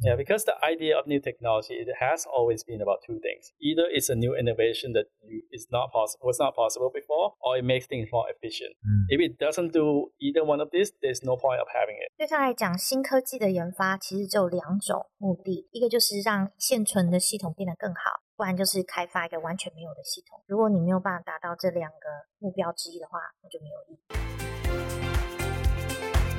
[0.00, 3.53] Yeah, because the idea of new technology it has always been about two things.
[3.61, 7.57] Either it's a new innovation that you, is not possible was not possible before, or
[7.57, 8.73] it makes things more efficient.
[9.09, 12.09] If it doesn't do either one of these, there's no point of having it.
[12.17, 20.41] 对他来讲，新科技的研发其实只有两种目的，一个就是让现存的系统变得更好，不然就是开发一个完全没有的系统。
[20.47, 24.39] 如果你没有办法达到这两个目标之一的话，那就没有意义。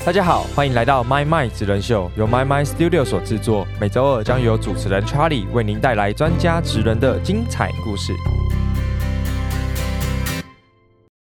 [0.04, 3.64] 大家好，欢迎来到 My My 职人秀，由 My My Studio 所制作。
[3.80, 8.12] 每周二将由主持人 Charlie 为您带来专家职人的精彩故事。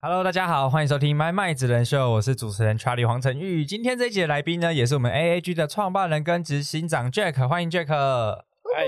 [0.01, 3.67] Hello，大家好，欢迎收听 My My 职人秀，我是主持人 Charlie 黄晨玉。
[3.67, 7.89] 今天这一集的来宾呢，也是我们 AAG 的创办人跟执行长 Jack，欢迎 Jack。
[7.89, 8.87] 嗨，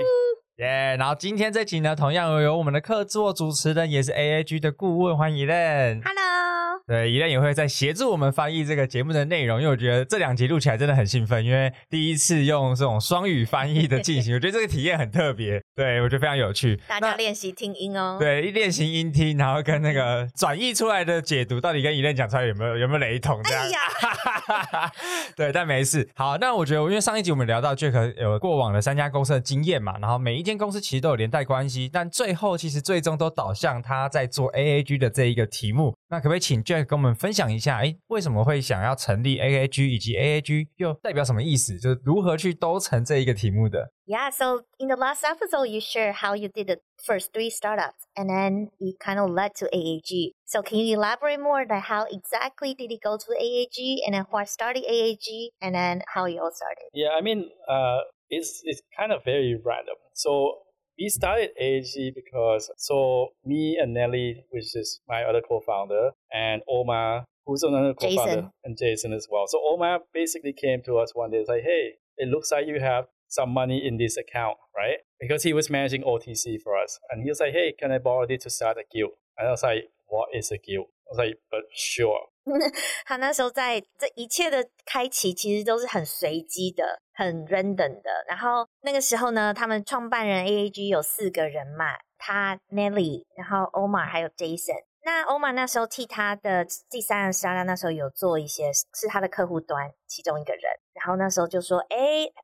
[0.57, 16.79] 耶然后今天这集呢，同样有我们的客座主持人，也是 AAG 的顾问，欢迎 e l n Hello，对，一任也会在协助我们翻译这个节目的内容，因为我觉得这两集录起来真的很兴奋，因为第一次用这种双语翻译的进行，我觉得这个体验很特别，对我觉得非常有趣。
[16.87, 18.17] 大家练习听音哦。
[18.19, 23.41] 对，练习音听，然后跟那个转译出来的解读，到底跟一任讲出来有没有有没有雷同？
[23.43, 24.91] 这样哎呀，
[25.35, 26.07] 对，但没事。
[26.13, 35.94] 好，那我觉得，因为上一集我们聊到 Jack 有过往的三家公司的经验嘛，然后每一间公司其实都有连带关系，但最后其实最终都导向他在做 AAG 的这一个题目。
[36.10, 41.78] 那可不可以请 Jack 跟我们分享一下，哎，为什么会想要成立 AAG，以及 AAG 又代表什么意思？
[41.78, 43.90] 就是如何去兜成这一个题目的？
[44.06, 48.08] Yeah, so in the last episode, you share how you did the first three startups
[48.16, 50.32] and then it kind of led to AAG.
[50.46, 54.24] So can you elaborate more like how exactly did it go to AAG and then
[54.30, 56.88] why started AAG and then how you all started?
[56.94, 58.00] Yeah, I mean, uh,
[58.37, 59.95] it's it's kind of very random.
[60.13, 60.59] So
[60.97, 67.25] we started AG because so me and Nelly, which is my other co-founder, and Omar,
[67.45, 68.51] who's another co-founder, Jason.
[68.63, 69.45] and Jason as well.
[69.47, 72.79] So Omar basically came to us one day, it's like, hey, it looks like you
[72.79, 74.97] have some money in this account, right?
[75.19, 78.27] Because he was managing OTC for us, and he was like, hey, can I borrow
[78.27, 79.13] this to start a guild?
[79.37, 80.87] And I was like, what is a guild?
[81.07, 82.19] I was like, but sure.
[83.05, 88.25] 他那时候在这一切的开启其实都是很随机的、很 random 的。
[88.27, 94.83] 然后那个时候呢，他们创办人 AAG 有四个人嘛，他 Nelly，然后 Omar 还有 Jason。
[95.05, 101.97] 那 Omar 那时候替他的第三个 startup 那时候有做一些是他的客户端其中一个人，然后那时候就说，哎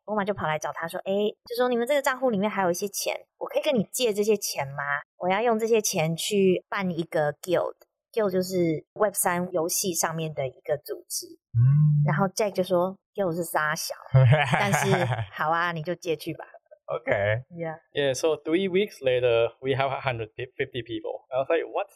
[0.03, 1.13] ，Omar 就跑来找他说，哎，
[1.45, 4.83] 就说你们这个账户里面还有一些钱，我可以跟你借这些钱吗？
[5.17, 7.75] 我要用这些钱去办一个 guild。
[8.11, 12.97] Guild 就是 Web 三游戏上面的一个组织，嗯、然后 Jack 就说
[17.51, 17.75] Yeah.
[17.93, 18.13] Yeah.
[18.13, 21.25] So three weeks later, we have 150 people.
[21.31, 21.87] I was like, what?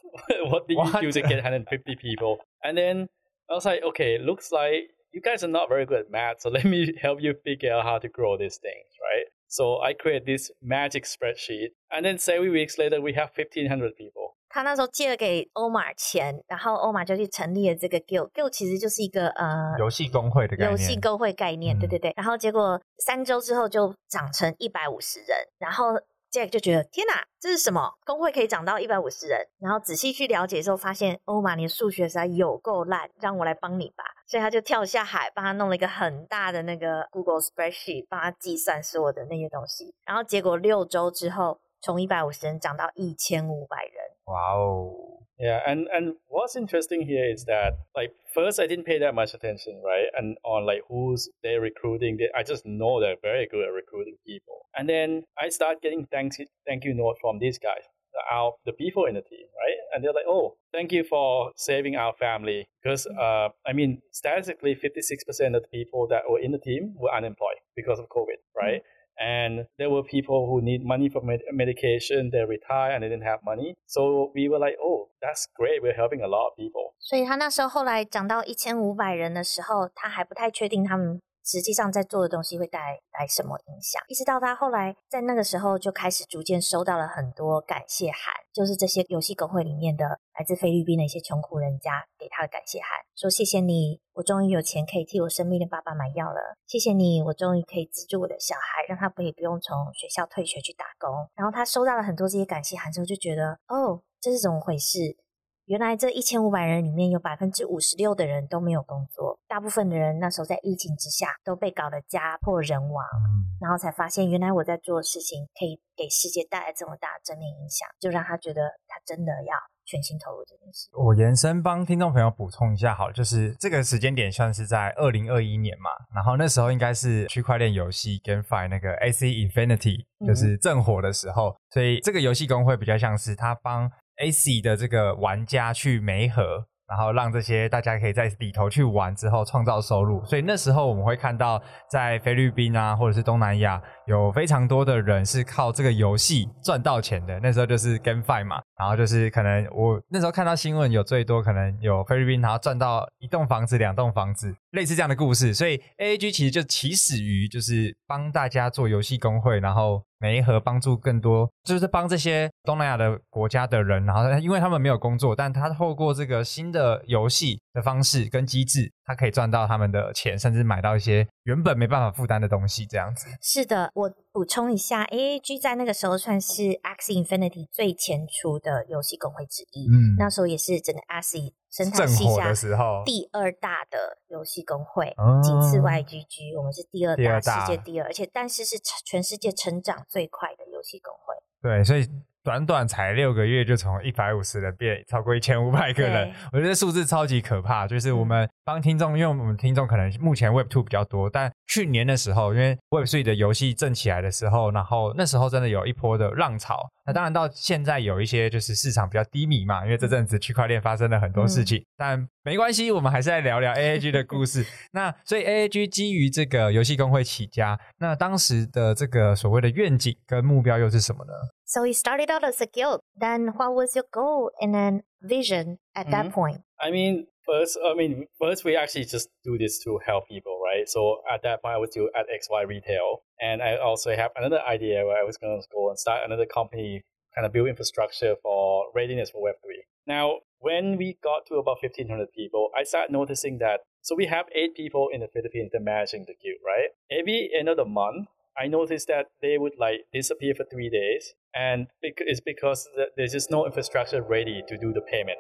[0.52, 1.02] what did what?
[1.02, 2.38] you do to get 150 people?
[2.64, 3.08] And then
[3.50, 6.50] I was like, okay, looks like you guys are not very good at math, so
[6.50, 9.26] let me help you figure out how to grow these things, right?
[9.48, 14.36] So I create this magic spreadsheet, and then seven weeks later, we have 1,500 people.
[14.54, 18.30] 他那时候借了给欧玛钱，然后欧玛就去成立了这个 Guild。
[18.30, 22.14] Guild 其实就是一个呃游戏工会的概念，游戏工会概念，对嗯对对。
[22.16, 25.96] 然后结果三周之后就涨成一百五十人，然后
[26.32, 29.40] Jack 就觉得天哪，这是什么工会可以涨到一百五十人？
[29.60, 34.04] 然后仔细去了解之后，发现欧玛你的数学实在有够烂，让我来帮你吧。
[34.28, 39.96] 所以他就跳下海，帮他弄了一个很大的那个 Google spreadsheet，帮他计算所有的那些东西。
[40.06, 43.95] 然后结果六周之后，从一百五十人涨到一千五百人。
[44.25, 49.35] 哇哦， Yeah, and and what's interesting here is that like first I didn't pay that much
[49.35, 50.11] attention, right?
[50.19, 54.19] And on like who's they recruiting, they, I just know they're very good at recruiting
[54.27, 54.67] people.
[54.75, 56.35] And then I start getting thank
[56.67, 57.87] thank you note from these guys,
[58.29, 59.79] our the people in the team, right?
[59.95, 64.75] And they're like, oh, thank you for saving our family because uh, I mean statistically,
[64.75, 68.09] fifty six percent of the people that were in the team were unemployed because of
[68.09, 68.83] COVID, right?
[69.21, 73.27] and there were people who need money for med- medication they retire and they didn't
[73.27, 76.95] have money so we were like oh that's great we're helping a lot of people
[77.01, 82.80] 所以他那时候后来涨到一千五百人的时候，他还不太确定他们 实际上在做的东西会带
[83.12, 84.02] 来什么影响。
[84.08, 101.30] 一直到他后来在那个时候就开始逐渐收到了很多感谢函，就是这些游戏工会里面的来自菲律宾的一些穷苦人家给他的感谢函，说谢谢你，我终于有钱可以替我生病的爸爸买药了，谢谢你，我终于可以资助我的小孩，让他可以不用从学校退学去打工。
[101.36, 105.18] 然后他收到了很多这些感谢函之后，就觉得哦，这是怎么回事？
[105.66, 119.56] 原来这一千五百人里面有百分之五十六的人都没有工作，大部分的人那时候在疫情之下都被搞得家破人亡，嗯然后才发现原来我在做的事情可以给世界带来这么大的正面影响，就让他觉得他真的要
[119.86, 120.90] 全心投入这件事。
[120.92, 136.68] 我延伸帮听众朋友补充一下，好了，就是这个时间点算是在二零二一年嘛，然后那时候应该是区块链游戏 GameFi 那个 AC Infinity 就是正火的时候，所以这个游戏工会比较像是他帮 AC 的这个玩家去媒合。
[136.86, 147.40] 然后让这些大家可以在里头去玩之后创造收入，所以那时候我们会看到在菲律宾啊，或者是东南亚有非常多的人是靠这个游戏赚到钱的。
[147.40, 155.54] 那时候就是 GameFi 嘛，然后就是可能我那时候看到新闻有最多可能有菲律宾然后赚到一栋房子、两栋房子，类似这样的故事。
[155.54, 160.04] 所以 AAG 其实就起始于就是帮大家做游戏工会，然后。
[160.20, 173.28] 媒合帮助更多，就是帮这些东南亚的国家的人，然后因为他们没有工作，但他透过这个新的游戏的方式跟机制，他可以赚到他们的钱，甚至买到一些原本没办法负担的东西，这样子。
[173.42, 181.38] 是的，我补充一下，A A G 在那个时候算是 X Infinity 最前出的游戏工会之一，嗯，那时候也是整个 X
[181.70, 191.36] 生态系下时候第二大的游戏工会，仅次 YGG，我们是第二大，世界第二，而且但是是全世界成长最快的游戏工会。
[191.62, 192.08] 对，所以。
[192.44, 197.88] 短短才六个月就从一百五十人变超过一千五百个人，我觉得数字超级可怕。
[197.88, 206.78] 就是我们帮听众，因为我们听众可能目前 Web Two 比较多，但去年的时候，因为 Web Three 的游戏正起来的时候，然后那时候真的有一波的浪潮。
[207.06, 214.66] 那当然到现在有一些就是市场比较低迷嘛，因为这阵子区块链发生了很多事情，但没关系，我们还是来聊聊 AAG 的故事。
[214.92, 221.34] 那所以 AAG 基于这个游戏工会起家，那当时的这个所谓的愿景跟目标又是什么呢
[221.74, 223.02] ？So you started out as a guild.
[223.16, 226.34] Then what was your goal and then vision at that mm-hmm.
[226.36, 226.62] point?
[226.80, 230.88] I mean, first, I mean, first we actually just do this to help people, right?
[230.88, 234.62] So at that point, I was still at XY Retail, and I also have another
[234.62, 237.02] idea where I was going to go and start another company,
[237.34, 239.84] kind of build infrastructure for readiness for Web three.
[240.06, 243.80] Now, when we got to about 1,500 people, I started noticing that.
[244.02, 246.90] So we have eight people in the Philippines that managing the guild, right?
[247.10, 248.28] Every end of the month,
[248.58, 253.50] I noticed that they would like disappear for three days, and it's because there's just
[253.50, 255.38] no infrastructure ready to do the payment.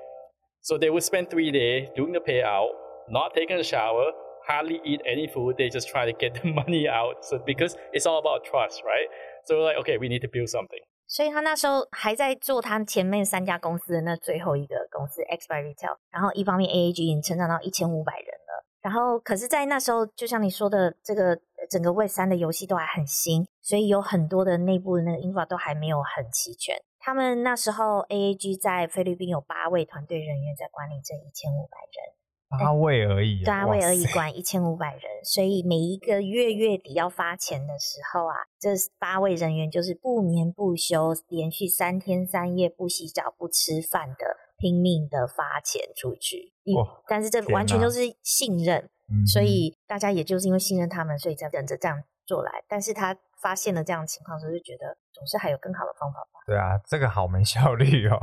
[0.61, 2.69] So they would spend three days doing the payout,
[3.09, 4.11] not taking a shower,
[4.47, 5.57] hardly eat any food.
[5.57, 7.25] They just try to get the money out.
[7.25, 9.07] So because it's all about trust, right?
[9.45, 10.79] So like, okay, we need to build something.
[11.05, 21.37] 所以他那时候还在做他前面三家公司的那最后一个公司 XY Retail，然后一方面 AAG 已经成长到一千五百人了，然后可是，在那时候，就像你说的，这个
[21.69, 26.75] 整个 Web 三的游戏都还很新，所以有很多的内部的那个 infra 都还没有很齐全。
[26.99, 38.69] 他们那时候 AAG 在菲律宾有八位团队人员在管理这一千五百人，八位而已，八位而已管一千五百人，所以每一个月月底要发钱的时候啊，这
[38.99, 46.53] 八位人员就是不眠不休，连续三天三夜不洗澡不吃饭的拼命的发钱出去。
[46.75, 48.89] 哇但是这完全都是信任。
[49.31, 52.64] 所以大家也就是因为信任他们，所以才等着这样做来。
[52.68, 56.40] 但是他发现了这样的情况时候，就觉得总是还有更好的方法吧。
[56.46, 58.16] 对啊，这个好没效率哦。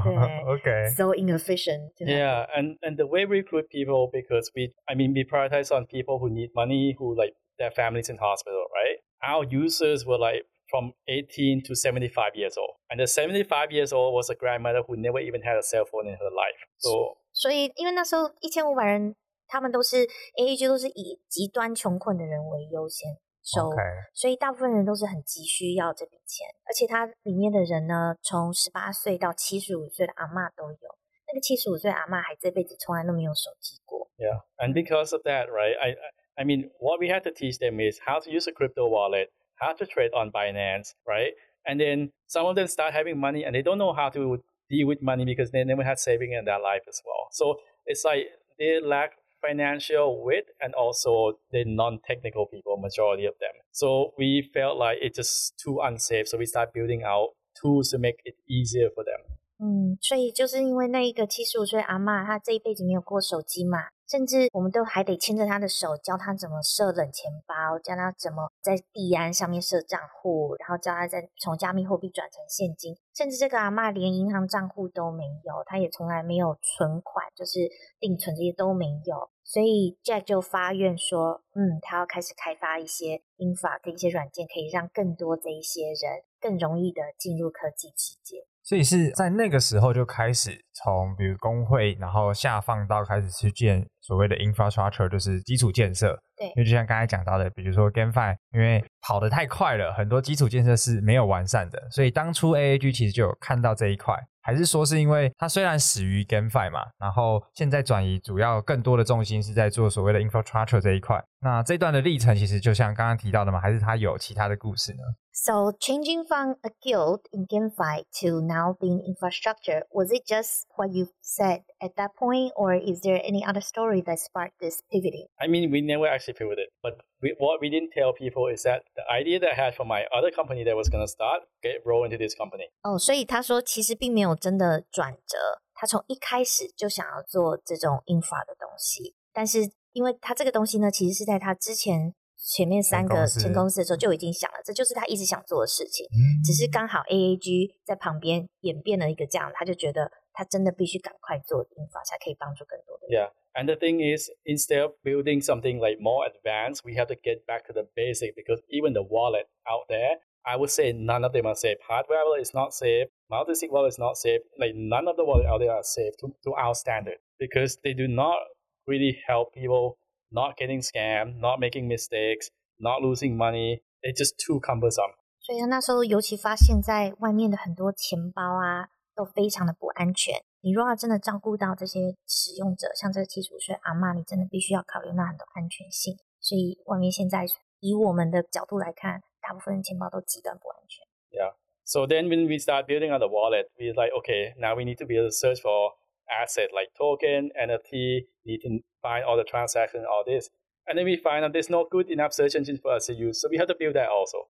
[0.47, 1.93] OK。So inefficient.
[1.99, 5.85] Yeah, and and the way we recruit people because we, I mean, we prioritize on
[5.87, 8.99] people who need money, who like their families in hospital, right?
[9.21, 14.13] Our users were like from 18 to 75 years old, and the 75 years old
[14.13, 16.59] was a grandmother who never even had a cell phone in her life.
[16.79, 17.17] So.
[17.31, 19.15] 所以，因为那时候一千五百人
[19.47, 20.07] 他们都是
[20.37, 23.17] A A G 都是以极端穷困的人为优先
[23.49, 23.69] 收，
[24.13, 30.97] 所以大部分人都是很急需要这笔钱，而且它里面的人呢，从十八岁到七十五岁的阿妈都有。
[31.27, 34.09] 那个七十五岁阿妈还这辈子从来都没有手机过。
[34.17, 35.75] Yeah, and because of that, right?
[35.79, 35.95] I
[36.37, 39.29] I mean, what we had to teach them is how to use a crypto wallet,
[39.55, 41.33] how to trade on Binance, right?
[41.63, 44.87] And then some of them start having money and they don't know how to deal
[44.87, 47.27] with money because they never had saving in their life as well.
[47.31, 48.27] So it's like
[48.59, 53.52] they lack financial wit and also the non-technical people, majority of them.
[53.72, 56.28] So we felt like it's just too unsafe.
[56.28, 57.30] So we start building out
[57.60, 59.36] tools to make it easier for them.
[59.62, 72.96] 嗯，所以就是因为那一个七十五岁阿妈，她这一辈子没有过手机嘛，甚至我们都还得牵着她的手，教她怎么设冷钱包，教她怎么在币安上面设账户，然后教她再从加密货币转成现金。
[73.14, 79.28] 甚至这个阿妈连银行账户都没有，她也从来没有存款，就是定存这些都没有。
[79.44, 88.46] 所以 Jack 就发愿说，嗯，他要开始开发一些英法跟一些软件，可以让更多这一些人更容易的进入科技世界。
[88.62, 96.16] 所以是在那个时候就开始从比如工会，然后下放到开始去建所谓的 infrastructure，就是基础建设。
[96.36, 104.14] 对，因为就像刚才讲到的，比如说 GameFi，因为跑得太快了，很多基础建设是没有完善的，所以当初 AAG 其实就有看到这一块。
[104.49, 111.23] 还是说是因为它虽然始于 GameFi 嘛，然后现在转移主要更多的重心是在做所谓的 infrastructure 这一块。
[111.41, 114.99] 那这段的历程其实就像刚刚提到的嘛，还是它有其他的故事呢？
[115.31, 121.07] So changing from a guild in GameFi to now being infrastructure, was it just what you
[121.21, 125.27] said at that point, or is there any other story that sparked this pivoting?
[125.37, 128.82] I mean, we never actually pivoted, but we, what we didn't tell people is that
[128.94, 131.84] the idea that I had for my other company that was going to start get
[131.84, 132.70] roll into this company.
[132.82, 146.06] 哦，所以他说其实并没有真的转折，他从一开始就想要做这种 infra 的东西，但是因为他这个东西呢，其实是在他之前前面三个前公司的时候就已经想了，这就是他一直想做的事情。
[146.42, 153.22] 只是刚好 AAG 在旁边演变了一个这样，他就觉得他真的必须赶快做印法，才可以帮助更多的人。
[153.22, 157.45] Yeah, and the thing is, instead of building something like more advanced, we have to get
[157.47, 161.33] back to the basic because even the wallet out there, I would say none of
[161.33, 161.77] them are safe.
[161.87, 163.07] Hardware wallet is not safe.
[163.29, 164.41] Multi-sig wallet is not safe.
[164.59, 167.93] Like none of the wallet out there are safe to, to our standard because they
[167.93, 168.37] do not
[168.85, 169.97] really help people
[170.31, 173.81] not getting scammed, not making mistakes, not losing money.
[174.03, 175.15] It's just too cumbersome.
[175.39, 180.43] 所以那时候尤其发现，在外面的很多钱包啊，都非常的不安全。
[180.62, 186.16] 你如果要真的照顾到这些使用者，像这个七十五岁阿妈，你真的必须要考虑到很多安全性。
[186.38, 187.46] 所以外面现在
[187.80, 191.06] 以我们的角度来看，大部分的钱包都极端不安全。
[191.30, 191.54] Yeah.
[191.84, 194.98] So then when we start building out the wallet, we're like, okay, now we need
[194.98, 195.92] to be able to search for
[196.28, 198.68] asset like token, NFT, need to
[199.00, 200.48] find all the transaction, all this.
[200.86, 203.40] And then we find that there's no good enough search engine for us to use.
[203.40, 204.48] So we have to build that also.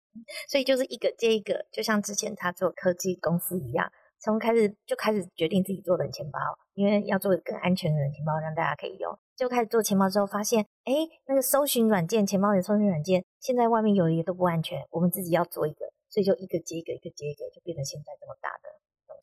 [0.49, 3.91] 所以就是一个接一个，就像之前他做科技公司一样，
[4.25, 6.39] 从开始就开始决定自己做冷钱包，
[6.73, 9.13] 因为要做更安全的冷钱包，让大家可以用。
[9.37, 10.95] 就开始做钱包之后，发现哎，
[11.27, 18.71] 那个搜寻软件，钱包里的搜寻软件，现在外面有一个都不安全，我们自己要做一个，所以就一个接一个，一个接一个，就变成现在这么大的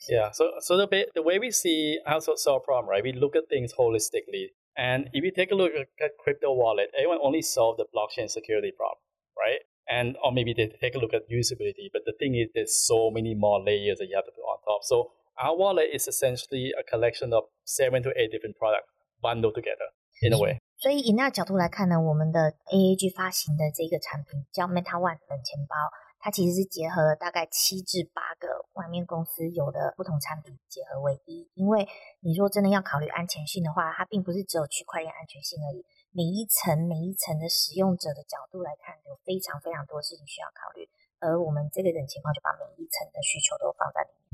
[0.07, 0.31] yeah.
[0.33, 3.03] So so the the way we see also solve problem, right?
[3.03, 4.53] We look at things holistically.
[4.75, 8.71] And if we take a look at crypto wallet, everyone only solve the blockchain security
[8.71, 9.01] problem,
[9.35, 9.61] right?
[9.90, 11.90] And or maybe they take a look at usability.
[11.92, 14.58] But the thing is, there's so many more layers that you have to put on
[14.66, 14.82] top.
[14.82, 18.90] So our wallet is essentially a collection of seven to eight different products
[19.22, 19.86] bundled together
[20.22, 20.58] in a way.
[20.78, 25.76] 所以以那角度来看呢，我们的 AAG 发行的这个产品叫 Meta One 冷钱包，
[26.18, 31.48] 它其实是结合了大概七至八个外面公司有的不同产品结合为一。
[31.54, 31.86] 因为
[32.20, 40.87] 你说真的要考虑安全性的话，它并不是只有区块链安全性而已， 每一层每一层的使用者的角度来看，有非常非常多事情需要考虑。
[41.19, 44.25] 而我们这个人情况就把每一层的需求都放在里面。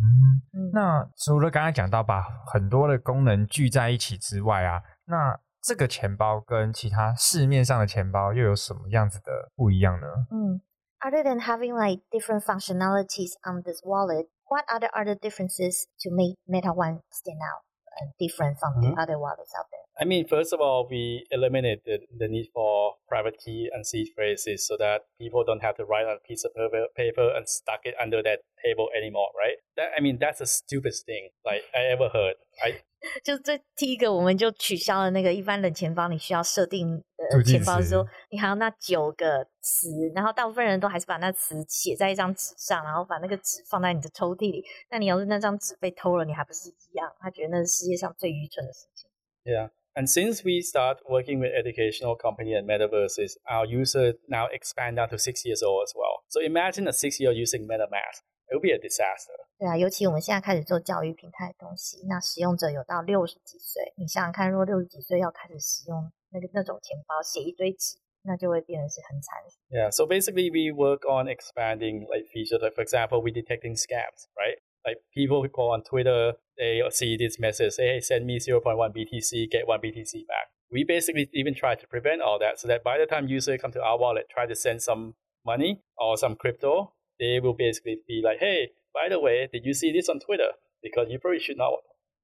[0.54, 10.08] 嗯，那除了刚才讲到把很多的功能聚在一起之外啊，那这个钱包跟其他市面上的钱包又有什么样子的不一样呢？
[10.32, 10.62] 嗯。
[11.00, 16.74] other than having like different functionalities on this wallet, what other other differences to make Meta
[16.74, 17.62] One stand out
[18.02, 18.96] and different from mm-hmm.
[18.96, 19.86] the other wallets out there?
[20.01, 24.67] I mean, first of all, we eliminated the need for private key and seed phrases
[24.67, 26.53] so that people don't have to write on a piece of
[26.97, 29.59] paper and stuck it under that table anymore, right?
[29.77, 32.37] That I mean, that's the stupidest thing like I ever heard.
[32.65, 32.83] I
[33.23, 44.65] 就这第一个，我们就取消了那个一般冷钱包，你需要设定的钱包，说你还要那九个词，然后大部分人都还是把那词写在一张纸上，然后把那个纸放在你的抽屉里。
[44.91, 47.13] 那你要是那张纸被偷了，你还不是一样？
[47.21, 49.11] 他觉得那是世界上最愚蠢的事情。
[49.45, 49.71] Yeah.
[49.97, 55.11] And since we start working with educational company and metaverses, our user now expand down
[55.11, 56.25] to six years old as well.
[56.29, 58.25] So imagine a six year using MetaMask.
[58.49, 59.37] It would be a disaster.
[59.59, 69.39] 对啊，尤其我们现在开始做教育平台的东西，那使用者有到六十几岁，你想想看，如果六十几岁要开始使用那个那种钱包，写一堆纸，那就会变得是很惨。
[69.71, 72.61] Yeah, so basically we work on expanding like features.
[72.61, 74.59] Like for example, we detecting scams, right?
[74.85, 78.63] Like people who go on Twitter, they see this message, say, hey, send me 0.1
[78.77, 80.51] BTC, get 1 BTC back.
[80.71, 83.73] We basically even try to prevent all that so that by the time user come
[83.73, 88.23] to our wallet, try to send some money or some crypto, they will basically be
[88.25, 90.53] like, hey, by the way, did you see this on Twitter?
[90.83, 91.73] Because you probably should not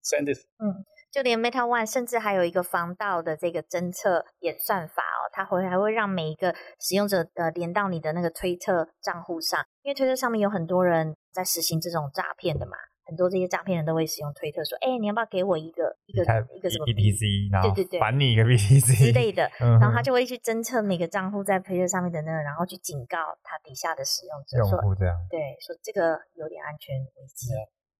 [0.03, 0.45] send this.
[0.59, 12.74] 嗯，就连 Meta One 甚至还有一个防盗的这个侦测演算法哦， 它会还会让每一个使用者呃连到你的那个推特账户上，因为推特上面有很多人在实行这种诈骗的嘛。
[13.06, 16.24] 很多这些诈骗人都会使用推特说：“哎，你要不要给我一个一个
[16.56, 17.52] 一个什么 BTC？
[17.62, 19.52] 对对对，返你一个 BTC 之类的。
[19.60, 27.52] 然后他就会去侦测每个账户在推特上面的那个，然后去警告他底下的使用者用户：这样对，说这个有点安全危机。”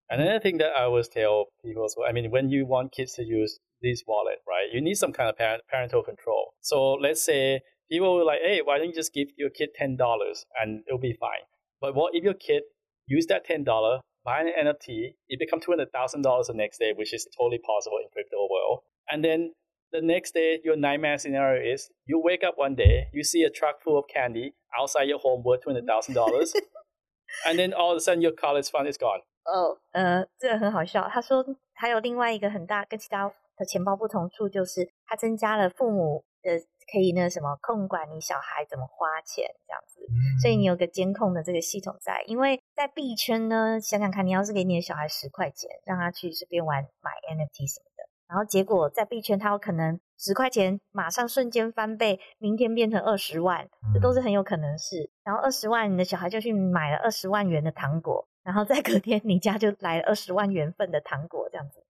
[0.08, 3.24] Another thing that I always tell people well, I mean, when you want kids to
[3.24, 6.55] use this wallet, right, you need some kind of parent, parental control.
[6.61, 7.61] So let's say
[7.91, 9.97] people were like, hey, why don't you just give your kid $10
[10.61, 11.47] and it'll be fine.
[11.81, 12.63] But what if your kid
[13.07, 13.65] use that $10
[14.25, 18.49] buy an NFT, it becomes $200,000 the next day, which is totally possible in crypto
[18.51, 18.81] world.
[19.11, 19.53] And then
[19.93, 23.49] the next day, your nightmare scenario is you wake up one day, you see a
[23.51, 26.53] truck full of candy outside your home worth $200,000.
[27.47, 29.21] and then all of a sudden your college fund is gone.
[29.45, 31.09] 哦，呃，这个很好笑。
[31.09, 36.60] 他说还有另外一个很大跟其他 的钱包不同处，就是它增加了父母的
[36.92, 40.02] 可以那什么控管你小孩怎么花钱这样子，
[40.42, 42.24] 所以你有个监控的这个系统在。
[42.28, 55.10] 因为在币圈呢，想想看，你要是给你的小孩十块钱，让他去随便玩买 NFT 什么的，然后结果在币圈他有可能十块钱马上瞬间翻倍，明天变成二十万，这都是很有可能是。
[55.24, 58.28] 然后二十万，你的小孩就去买了二十万元的糖果。
[58.45, 61.85] 然后再隔天，你家就来了二十万元份的糖果，这样子，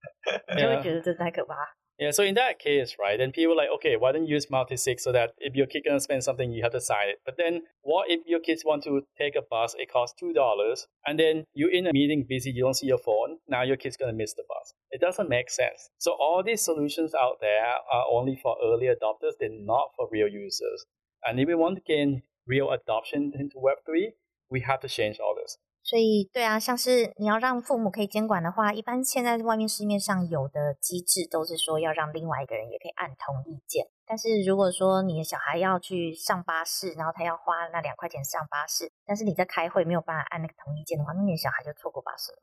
[0.55, 1.55] 你就会觉得这太可怕。
[2.01, 5.01] Yeah, so in that case, right, then people are like, okay, why don't you use multi-sig
[5.01, 7.19] so that if your kid gonna spend something, you have to sign it.
[7.25, 10.87] But then what if your kids want to take a bus, it costs two dollars,
[11.05, 13.97] and then you're in a meeting busy, you don't see your phone, now your kid's
[13.97, 14.75] gonna miss the bus.
[14.93, 15.91] It doesn't make sense.
[15.99, 20.29] So all these solutions out there are only for early adopters, they're not for real
[20.29, 20.87] users.
[21.27, 24.15] And if we want to gain real adoption into Web3,
[24.49, 25.59] we have to change all this.
[25.84, 33.88] 所以，对啊，像是你要让父母可以监管的话，一般现在外面市面上有的机制都是说要让另外一个人也可以按同意键。
[34.06, 42.38] 但是如果说你的小孩要去上巴士，然后他要花那两块钱上巴士，但是你在开会没有办法按那个同意键的话，那你的小孩就错过巴士了。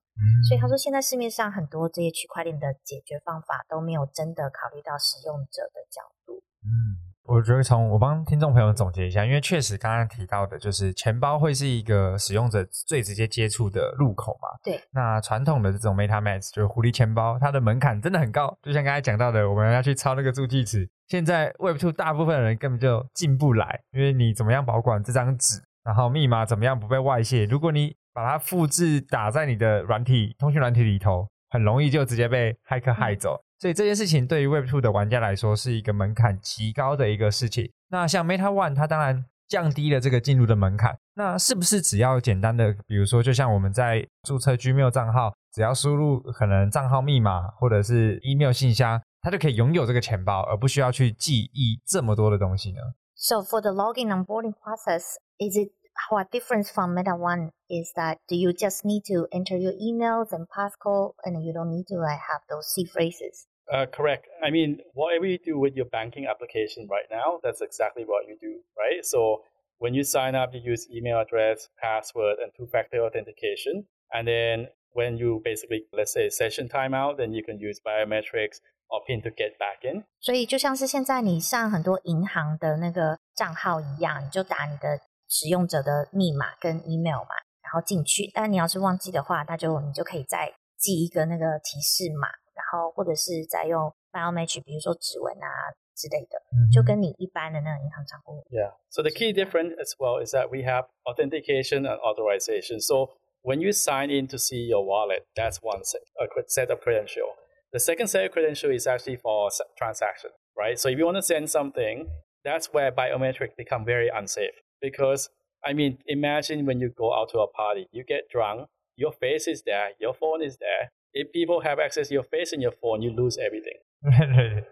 [0.48, 6.42] 所以他说，现在市面上很多这些区块链的解决方法都没有真的考虑到使用者的角度。
[6.62, 7.09] 嗯。
[7.24, 14.48] 我觉得从我帮听众朋友总结一下，因为确实刚刚提到的，就是钱包会是一个使用者最直接接触的入口嘛。
[14.64, 14.80] 对。
[14.90, 20.88] 那传统的这种 MetaMask 就是狐狸钱包，它的门槛真的很高，就像刚才讲到的，我们要去抄那个助记词。
[21.08, 27.44] 现在 Web2 大部分的人根本就进不来，因为你怎么样保管这张纸，然后密码怎么样不被外泄？
[27.44, 33.38] 如果你把它复制打在你的软体通讯软体里头，很容易就直接被骇客害走。
[33.58, 37.70] 所以这件事情对于 Web Two 的玩家来说是一个门槛极高的一个事情。
[37.90, 40.96] 那像 Meta One，它当然降低了这个进入的门槛。
[41.14, 52.78] 那是不是只要简单的，比如说，就像我们在注册 Gmail 账号，只要输入可能账号密码或者是 email 信箱，它就可以拥有这个钱包，而不需要去记忆这么多的东西呢
[53.16, 55.72] ？So for the login onboarding process, is it
[56.10, 60.32] what difference from Meta One is that do you just need to enter your emails
[60.32, 63.46] and passcode, and you don't need to like, have those seed phrases.
[63.72, 64.26] Uh, correct.
[64.42, 68.36] I mean, whatever you do with your banking application right now, that's exactly what you
[68.40, 69.04] do, right?
[69.04, 69.42] So
[69.78, 73.86] when you sign up, you use email address, password, and two-factor authentication.
[74.12, 78.58] And then when you basically, let's say, session timeout, then you can use biometrics
[78.90, 80.02] or pin to get back in。
[80.18, 88.29] 所以就像是现在你上很多银行的那个账号一样，你就打你的使用者的密码跟 email 嘛，然后进去。
[88.33, 92.27] 但你要是忘记的话，那就你就可以再记一个那个提示码。
[92.55, 96.39] 然后或者是在用 biometric，比如说指纹啊之类的，
[96.71, 98.41] 就跟你一般的那个银行账户。
[98.49, 98.71] Yeah.
[98.89, 102.79] So the key difference as well is that we have authentication and authorization.
[102.79, 103.09] So
[103.43, 107.27] when you sign in to see your wallet, that's one set, a set of credential.
[107.71, 110.79] The second set of credential is actually for transaction, right?
[110.79, 112.07] So if you want to send something,
[112.45, 115.29] that's where biometric become very unsafe because
[115.61, 119.47] I mean, imagine when you go out to a party, you get drunk, your face
[119.47, 122.73] is there, your phone is there, if people have access to your face in your
[122.73, 123.81] phone, you lose everything.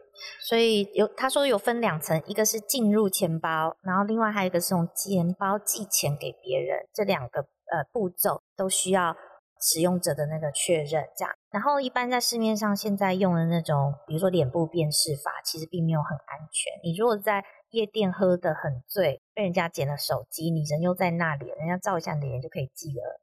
[0.48, 9.16] 所以有他说有分两层，一个是进入钱包，然后另外还有一个是从钱包寄钱给别人，这两个呃步骤都需要
[9.60, 11.04] 使用者的那个确认。
[11.18, 16.72] 这样，然后一般在市面上现在用的那种，比如说脸部辨识法，其实并没有很安全。
[16.84, 23.21] 你如果在 夜店喝得很醉，被人家捡了手机，你人又在那里，人家照一下你的脸就可以寄了。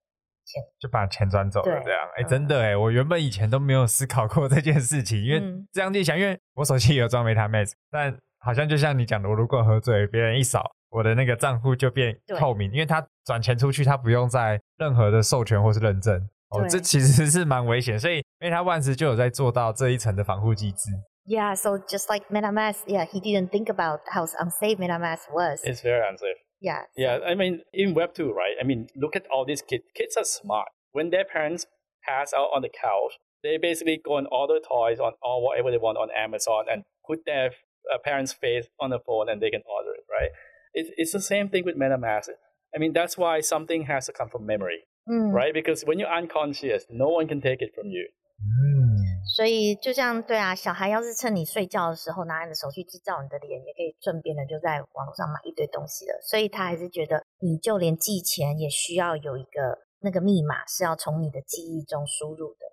[0.79, 1.99] 就把钱转走了，这样。
[2.15, 5.41] 哎，真的哎，我原本以前都没有思考过这件事情，因为
[5.73, 16.15] 这样一想，因为我手机有装 MetaMask，但好像就像你讲的，我如果喝醉，别人一扫我的那个账户就变透明，因为他转钱出去，他不用在任何的授权或是认证，
[16.49, 20.91] 哦，这其实是蛮危险，所以 MetaMask 就有在做到这一层的防护机制。
[21.25, 25.59] Yeah, so just like MetaMask, yeah, he didn't think about how unsafe MetaMask was.
[25.63, 26.37] It's very unsafe.
[26.61, 26.83] Yeah.
[26.95, 27.19] Yeah.
[27.25, 28.55] I mean, in Web 2, right?
[28.59, 29.83] I mean, look at all these kids.
[29.95, 30.67] Kids are smart.
[30.91, 31.65] When their parents
[32.07, 35.77] pass out on the couch, they basically go and order toys on or whatever they
[35.77, 37.51] want on Amazon and put their
[37.93, 40.29] uh, parents' face on the phone and they can order it, right?
[40.73, 42.29] It's, it's the same thing with MetaMask.
[42.75, 45.31] I mean, that's why something has to come from memory, mm.
[45.31, 45.53] right?
[45.53, 48.07] Because when you're unconscious, no one can take it from you.
[48.43, 48.94] Mm.
[49.25, 56.19] 所以就像对啊，小孩要是趁你睡觉的时候拿你的手去制造你的脸，也可以顺便的就在网络上买一堆东西了。
[56.21, 62.65] 所以他还是觉得，你就连寄钱也需要有一个那个密码是要从你的记忆中输入的。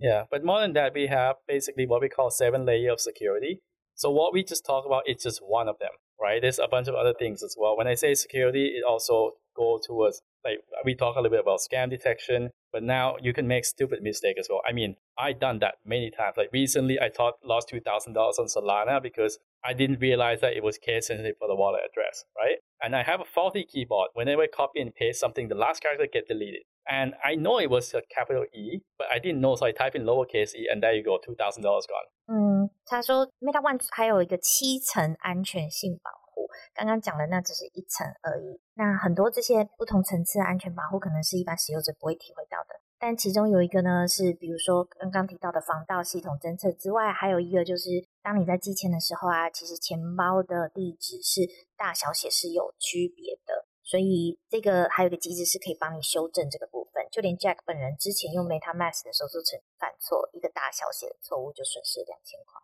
[0.00, 3.62] Yeah, but more than that, we have basically what we call seven layer of security.
[3.94, 6.40] So what we just talked about is just one of them, right?
[6.40, 7.76] There's a bunch of other things as well.
[7.76, 11.59] When I say security, it also go towards like we talk a little bit about
[11.59, 14.61] scam detection, but now you can make stupid mistake as well.
[14.67, 16.35] I mean, I done that many times.
[16.37, 20.53] Like recently, I thought lost two thousand dollars on Solana because I didn't realize that
[20.53, 22.57] it was case sensitive for the wallet address, right?
[22.81, 24.09] And I have a faulty keyboard.
[24.13, 26.63] Whenever I copy and paste something, the last character get deleted.
[26.89, 29.93] And I know it was a capital E, but I didn't know, so I type
[29.93, 32.07] in lowercase e, and there you go, two thousand dollars gone.
[32.33, 36.46] 嗯，他说 Meta One 还有一个七层安全性保 护，
[36.76, 38.60] 刚刚讲的那只是一层而已。
[38.74, 42.76] 那很多这些不同层次的安全保护，可能是一般使用者不会体会到的。
[42.98, 47.88] 但其中有一个呢，是比如说刚刚提到的防盗系统侦测之外，还有一个就是
[48.22, 51.40] 当你在寄钱的时候啊，其实钱包的地址是
[51.76, 53.66] 大小写是有区别的。
[53.86, 62.58] 所以这个还有个机制是可以帮你修正这个部分，就连 Jack 本人之前用 MetaMask 的时候，就曾犯错，一个大小写的错误就损失两千块。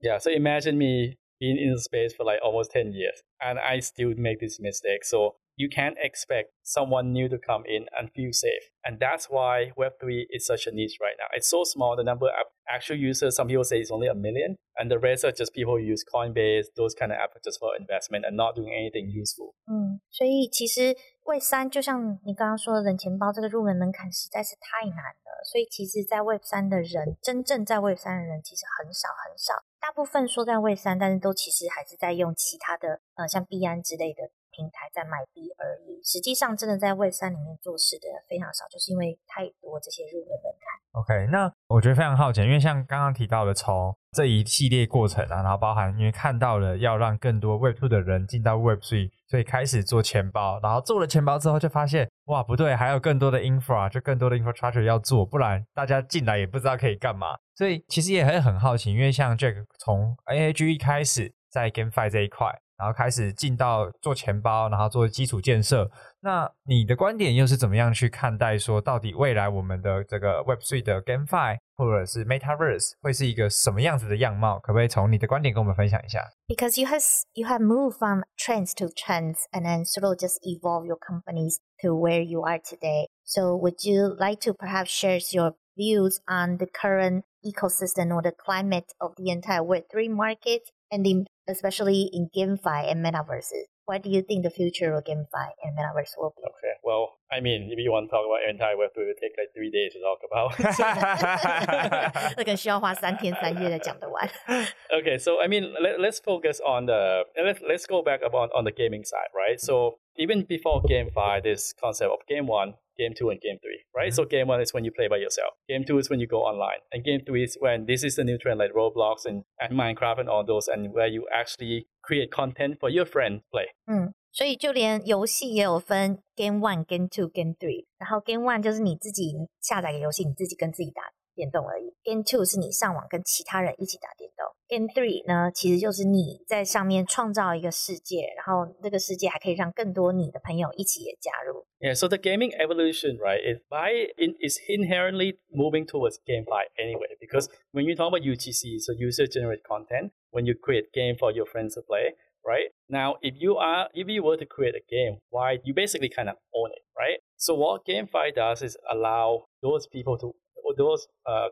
[0.00, 3.79] Yeah, so imagine me being in the space for like almost 10 years and I
[3.79, 5.03] still make this mistake.
[5.03, 8.69] So you can't expect someone new to come in and feel safe.
[8.85, 11.25] And that's why Web3 is such a niche right now.
[11.33, 14.55] It's so small, the number of actual users, some people say it's only a million,
[14.77, 17.75] and the rest are just people who use Coinbase, those kind of apps just for
[17.77, 19.53] investment and not doing anything useful.
[19.67, 20.95] 嗯，所以其实
[21.26, 25.42] Web 三就像你刚刚说的，冷钱包这个入门门槛实在是太难了。
[25.44, 36.00] 所以其实，在 Web 三的人，真正在 Web 三的人其实很少很少，大部分说在 Web 三，但是都其实还是在用其他的呃像币安之类的平台在买币而已。
[36.04, 40.85] 实际上，真的在 Web 三里面做事的非常少，就是因为太多这些入门门槛。
[40.96, 57.26] OK，那我觉得非常好奇，因为像刚刚提到的，从这一系列过程啊，然后包含因为看到了要让更多 Web Two 的人进到 Web Three，所以开始做钱包，然后做了钱包之后，就发现哇不对，还有更多的 infra，就更多的 infrastructure 要做，不然大家进来也不知道可以干嘛。
[57.54, 62.46] 所以其实也很很好奇，因为像 Jack 从 AAG 一开始在 GameFi 这一块，
[62.78, 65.90] 然后开始进到做钱包，然后做基础建设。
[66.25, 74.59] 那你的观点又是怎么样去看待说，到底未来我们的这个 Web Three 的 GameFi 或者是 Metaverse 会是一个什么样子的样貌？
[74.59, 76.19] 可不可以从你的观点跟我们分享一下？
[76.47, 80.37] because you has you have moved from trends to trends and then sort of just
[80.43, 83.07] evolve your companies to where you are today.
[83.23, 88.33] So would you like to perhaps share your views on the current ecosystem or the
[88.33, 90.61] climate of the entire Web3 market
[90.91, 93.65] and in, especially in GameFi and metaverses?
[93.85, 96.43] What do you think the future of GameFi and metaverse will be?
[96.43, 99.35] Okay, well, I mean, if you want to talk about entire Web3, it would take
[99.37, 100.55] like three days to talk about.
[102.37, 104.29] 那个需要花三天三夜才讲得完。
[104.91, 108.63] okay, so I mean, let, let's focus on the let's let's go back about on
[108.63, 109.59] the gaming side, right?
[109.59, 114.08] So even before GameFi, this concept of game one, game two, and game three, right?
[114.08, 114.14] Mm-hmm.
[114.14, 115.54] So game one is when you play by yourself.
[115.68, 116.80] Game two is when you go online.
[116.92, 120.20] And game three is when this is the new trend like Roblox and, and Minecraft
[120.20, 123.66] and all those, and where you actually create content for your friend play.
[123.88, 124.12] Mm.
[124.32, 131.02] 所以就连游戏也有分 Game One、Game Two、Game Three，然后 Game One 就是你自己下载个游戏，你自己跟自己打
[131.36, 131.92] 电动而已。
[132.02, 134.46] Game two 是你上网跟其他人一起打电动。
[134.68, 141.64] In three 呢，其实就是你在上面创造一个世界，然后这个世界还可以让更多你的朋友一起也加入。
[141.78, 143.38] Yeah, so the gaming evolution, right?
[143.38, 148.80] Is by in is inherently moving towards GameFi anyway, because when you talk about UGC,
[148.80, 152.72] so user generated content, when you create game for your friends to play, right?
[152.88, 156.28] Now, if you are if you were to create a game, why you basically kind
[156.28, 157.20] of own it, right?
[157.36, 160.34] So what GameFi does is allow those people to
[160.74, 161.06] those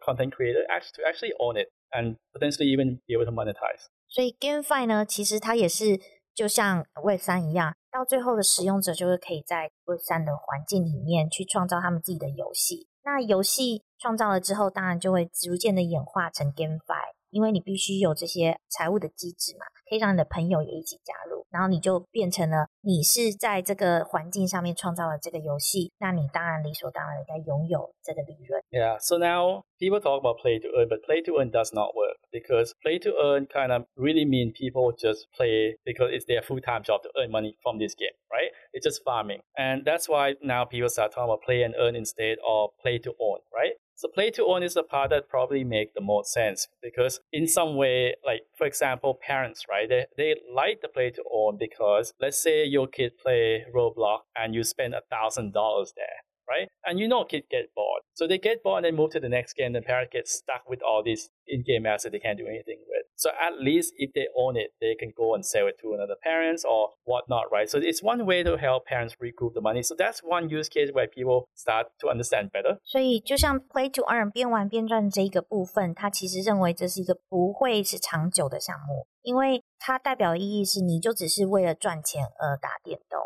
[0.04, 3.86] content creators actually to actually own it and potentially even be able to monetize.
[4.08, 6.00] 所以 GameFi 呢，其实它也是
[6.34, 12.88] 就像 Web 三一样，到最后的使用者就是可以在 Web 三的环境里面去创造他们自己的游戏。
[13.04, 28.61] 那游戏创造了之后，当然就会逐渐的演化成 GameFi，因为你必须有这些财务的机制嘛，可以让你的朋友也一起加入，然后你就变成了你是在这个环境上面创造了这个游戏，那你当然理所当然应该拥有这个利润。
[28.71, 31.93] Yeah, so now people talk about play to earn, but play to earn does not
[31.93, 36.41] work because play to earn kind of really mean people just play because it's their
[36.41, 38.49] full time job to earn money from this game, right?
[38.73, 39.41] It's just farming.
[39.55, 43.13] And that's why now people start talking about play and earn instead of play to
[43.19, 43.77] own, right?
[43.96, 47.46] So play to own is the part that probably make the most sense because in
[47.46, 49.88] some way, like for example, parents, right?
[49.88, 54.54] They, they like the play to own because let's say your kid play Roblox and
[54.54, 56.68] you spend a thousand dollars there right?
[56.84, 58.02] And you know kids get bored.
[58.14, 59.72] So they get bored and they move to the next game.
[59.72, 63.03] The parent gets stuck with all these in-game assets they can't do anything with.
[63.15, 66.15] So at least if they own it, they can go and sell it to another
[66.21, 67.69] parents or whatnot, right?
[67.69, 69.83] So it's one way to help parents recoup the money.
[69.83, 72.79] So that's one use case where people start to understand better.
[72.83, 83.19] 所以就像 Play to Earn 边玩边赚这一个部分，他其实认为这是一个不会是长久的项目，因为它代表的意义是你就只是为了赚钱而打电动，